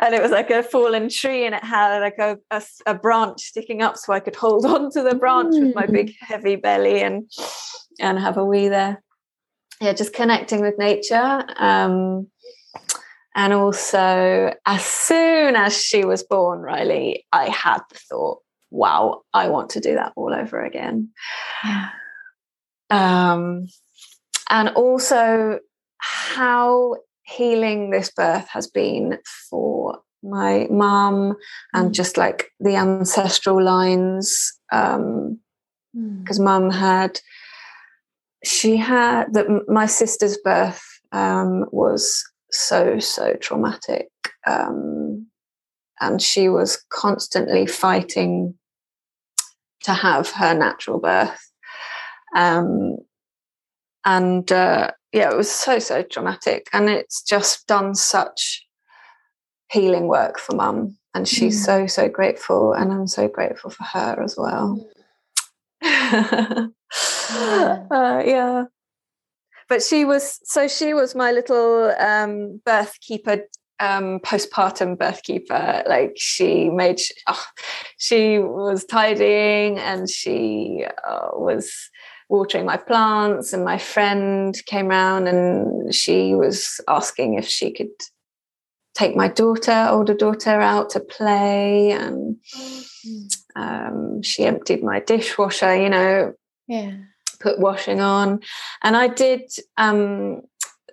[0.00, 3.42] And it was like a fallen tree and it had like a, a, a branch
[3.42, 5.66] sticking up so I could hold on to the branch mm.
[5.66, 6.16] with my big, mm.
[6.20, 7.30] heavy belly and,
[8.00, 9.02] and have a wee there.
[9.82, 11.44] Yeah, just connecting with nature.
[11.56, 12.28] Um,
[13.34, 18.40] and also, as soon as she was born, Riley, I had the thought,
[18.70, 21.10] wow, I want to do that all over again.
[22.90, 23.68] Um,
[24.50, 25.60] and also,
[25.98, 29.18] how healing this birth has been
[29.48, 31.36] for my mum
[31.72, 31.92] and mm.
[31.92, 34.52] just like the ancestral lines.
[34.70, 35.38] Because um,
[35.96, 36.38] mm.
[36.40, 37.18] mum had,
[38.44, 40.82] she had that my sister's birth
[41.12, 42.22] um, was
[42.52, 44.08] so so traumatic
[44.46, 45.26] um,
[46.00, 48.54] and she was constantly fighting
[49.82, 51.52] to have her natural birth
[52.36, 52.96] um,
[54.04, 58.66] and uh, yeah it was so so traumatic and it's just done such
[59.70, 61.64] healing work for mum and she's mm.
[61.64, 64.86] so so grateful and i'm so grateful for her as well
[65.82, 66.66] yeah.
[67.90, 68.64] Uh, yeah
[69.72, 73.38] but she was so she was my little um, birth keeper
[73.80, 75.82] um, postpartum birth keeper.
[75.86, 77.42] Like she made oh,
[77.96, 81.72] she was tidying and she uh, was
[82.28, 87.96] watering my plants and my friend came around and she was asking if she could
[88.94, 92.36] take my daughter older daughter out to play and
[93.56, 96.34] um, she emptied my dishwasher you know?
[96.68, 96.92] Yeah
[97.42, 98.40] put washing on.
[98.82, 100.42] And I did um,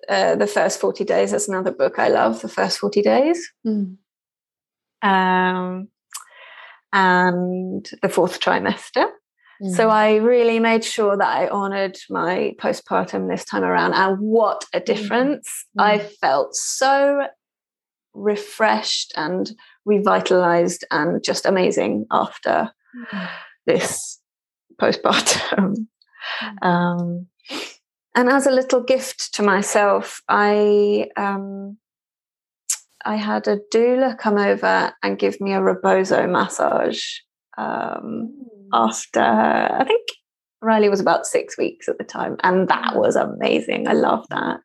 [0.07, 1.31] uh, The First 40 Days.
[1.31, 3.51] That's another book I love, The First 40 Days.
[3.65, 3.97] Mm.
[5.01, 5.87] Um,
[6.91, 9.05] and The Fourth Trimester.
[9.61, 9.75] Mm.
[9.75, 13.93] So I really made sure that I honored my postpartum this time around.
[13.93, 14.85] And what a mm.
[14.85, 15.65] difference!
[15.77, 15.83] Mm.
[15.83, 17.27] I felt so
[18.13, 19.51] refreshed and
[19.85, 22.71] revitalized and just amazing after
[23.13, 23.29] mm.
[23.65, 24.19] this
[24.81, 25.87] postpartum.
[26.41, 26.65] Mm.
[26.65, 27.27] Um,
[28.15, 31.77] and as a little gift to myself, I um,
[33.05, 37.01] I had a doula come over and give me a rebozo massage
[37.57, 38.67] um, mm.
[38.73, 40.07] after I think
[40.61, 42.99] Riley was about six weeks at the time, and that mm.
[42.99, 43.87] was amazing.
[43.87, 44.59] I love that.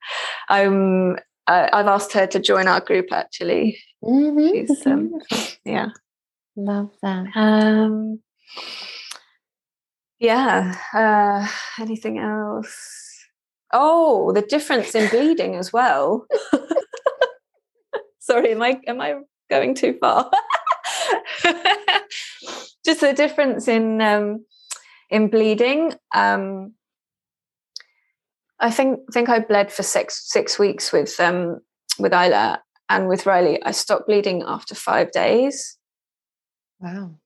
[0.49, 1.17] Um,
[1.47, 3.79] I, I've asked her to join our group actually.
[4.03, 4.67] Mm-hmm.
[4.67, 5.13] She's, um,
[5.65, 5.89] yeah,
[6.57, 7.27] love that.
[7.35, 8.21] Um,
[10.19, 10.77] yeah.
[10.93, 11.47] Uh,
[11.83, 13.27] anything else?
[13.73, 16.27] Oh, the difference in bleeding as well.
[18.21, 19.17] Sorry, am I am I
[19.51, 20.31] going too far?
[22.85, 24.45] Just the difference in um,
[25.11, 25.95] in bleeding.
[26.15, 26.75] Um,
[28.61, 31.59] I think think I bled for six six weeks with um
[31.99, 33.63] with Isla and with Riley.
[33.63, 35.77] I stopped bleeding after five days.
[36.81, 37.17] Wow.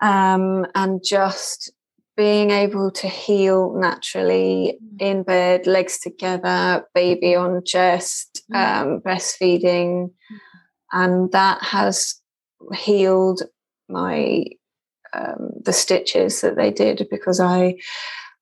[0.00, 1.72] Um, and just
[2.18, 10.10] being able to heal naturally in bed, legs together, baby on chest, um, breastfeeding,
[10.90, 12.20] and that has
[12.74, 13.42] healed
[13.88, 14.44] my
[15.14, 17.76] um, the stitches that they did because I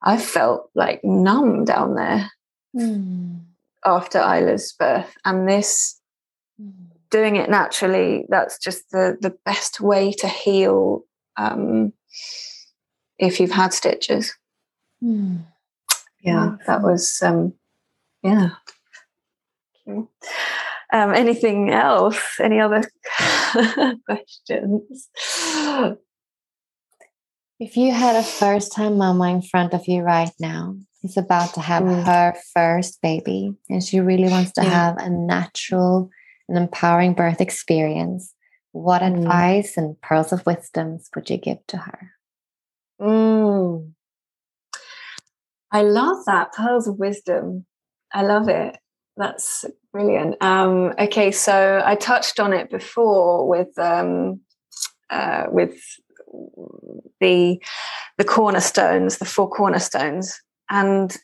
[0.01, 2.31] I felt like numb down there
[2.75, 3.41] Mm.
[3.85, 6.01] after Isla's birth, and this
[6.59, 6.87] Mm.
[7.11, 11.03] doing it naturally that's just the the best way to heal
[11.37, 11.93] um,
[13.19, 14.33] if you've had stitches.
[15.03, 15.45] Mm.
[16.21, 17.53] Yeah, that was um,
[18.23, 18.49] yeah.
[19.87, 20.07] Okay.
[20.93, 22.19] Um, anything else?
[22.39, 22.83] Any other
[24.05, 25.09] questions?
[27.59, 31.53] If you had a first time mama in front of you right now, who's about
[31.55, 32.05] to have Mm.
[32.05, 34.69] her first baby, and she really wants to Yeah.
[34.69, 36.09] have a natural
[36.47, 38.33] and empowering birth experience,
[38.71, 39.17] what Mm.
[39.17, 42.11] advice and pearls of wisdoms would you give to her?
[43.01, 43.91] Mm.
[45.71, 47.65] I love that pearls of wisdom.
[48.13, 48.77] I love it.
[49.17, 50.41] That's brilliant.
[50.41, 54.41] Um, okay, so I touched on it before with um,
[55.09, 55.79] uh, with
[57.19, 57.61] the
[58.17, 61.15] the cornerstones, the four cornerstones, and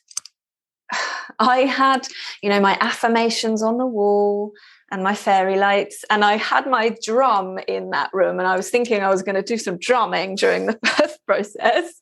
[1.40, 2.08] I had,
[2.42, 4.52] you know, my affirmations on the wall
[4.94, 8.70] and my fairy lights, and I had my drum in that room, and I was
[8.70, 12.00] thinking I was going to do some drumming during the birth process,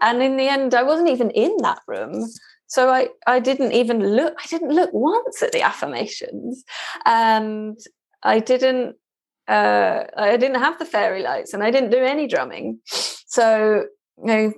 [0.00, 2.26] and in the end, I wasn't even in that room.
[2.68, 4.34] So I, I didn't even look.
[4.42, 6.64] I didn't look once at the affirmations,
[7.04, 7.78] and
[8.22, 8.96] I didn't.
[9.46, 12.80] Uh, I didn't have the fairy lights, and I didn't do any drumming.
[12.86, 13.84] So
[14.16, 14.52] you know,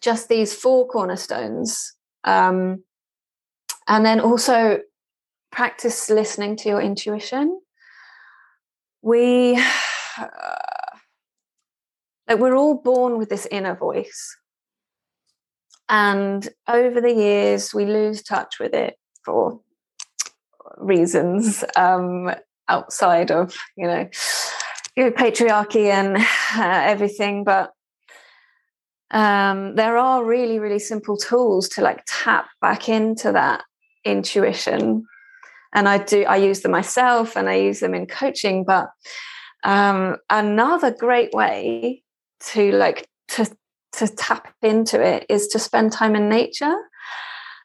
[0.00, 1.92] just these four cornerstones,
[2.24, 2.82] um,
[3.86, 4.80] and then also
[5.50, 7.60] practice listening to your intuition.
[9.02, 9.56] We,
[12.28, 14.36] like, we're all born with this inner voice.
[15.88, 19.60] And over the years, we lose touch with it for
[20.76, 22.30] reasons um,
[22.68, 24.08] outside of, you know,
[24.96, 27.44] patriarchy and uh, everything.
[27.44, 27.72] But
[29.10, 33.62] um, there are really, really simple tools to like tap back into that
[34.04, 35.06] intuition.
[35.74, 38.64] And I do, I use them myself and I use them in coaching.
[38.64, 38.88] But
[39.64, 42.02] um, another great way
[42.52, 43.46] to like to
[43.92, 46.76] to tap into it is to spend time in nature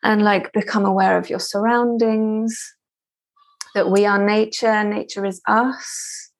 [0.04, 2.60] and like become aware of your surroundings
[3.76, 6.32] that we are nature nature is us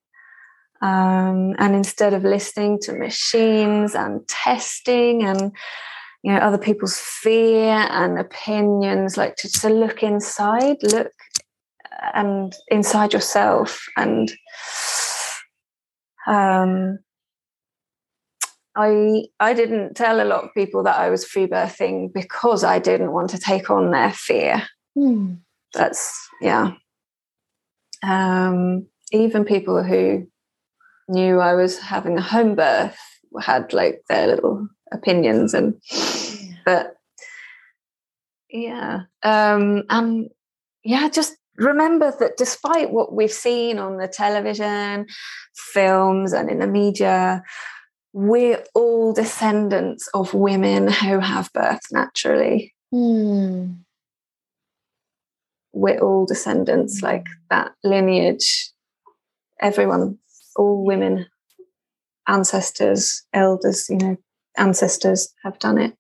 [0.82, 5.52] um, and instead of listening to machines and testing and
[6.24, 11.12] you know other people's fear and opinions like to, to look inside look
[12.14, 14.32] and inside yourself and
[16.28, 17.00] um
[18.76, 22.80] I I didn't tell a lot of people that I was free birthing because I
[22.80, 24.64] didn't want to take on their fear.
[24.96, 25.36] Hmm.
[25.74, 26.74] That's yeah.
[28.02, 30.28] Um, even people who
[31.08, 32.98] knew I was having a home birth
[33.40, 35.80] had like their little opinions and
[36.66, 36.96] but
[38.50, 39.02] yeah.
[39.22, 40.30] Um and
[40.84, 45.06] yeah, just remember that despite what we've seen on the television,
[45.56, 47.44] films and in the media,
[48.14, 52.74] we're all descendants of women who have birthed naturally.
[52.92, 53.74] Hmm.
[55.74, 58.70] We're all descendants, like that lineage.
[59.60, 60.20] Everyone,
[60.56, 61.26] all women,
[62.28, 64.18] ancestors, elders, you know,
[64.58, 65.98] ancestors have done it.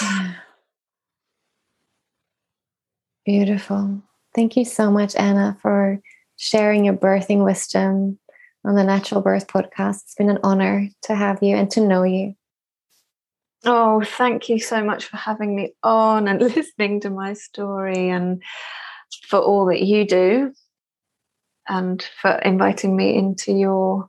[3.24, 4.02] Beautiful.
[4.38, 6.00] Thank you so much, Anna, for
[6.36, 8.20] sharing your birthing wisdom
[8.64, 10.04] on the Natural Birth podcast.
[10.04, 12.36] It's been an honor to have you and to know you.
[13.64, 18.40] Oh, thank you so much for having me on and listening to my story and
[19.26, 20.54] for all that you do
[21.68, 24.08] and for inviting me into your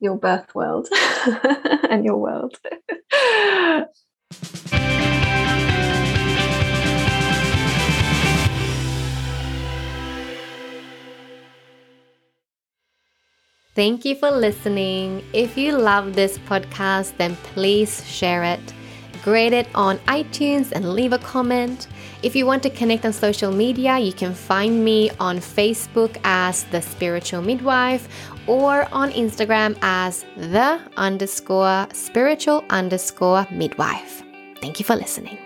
[0.00, 0.88] your birth world
[1.88, 2.58] and your world.
[13.74, 15.24] Thank you for listening.
[15.32, 18.60] If you love this podcast, then please share it.
[19.24, 21.88] Grade it on iTunes and leave a comment.
[22.22, 26.64] If you want to connect on social media, you can find me on Facebook as
[26.64, 28.06] The Spiritual Midwife
[28.46, 34.22] or on Instagram as The underscore spiritual underscore midwife.
[34.60, 35.43] Thank you for listening.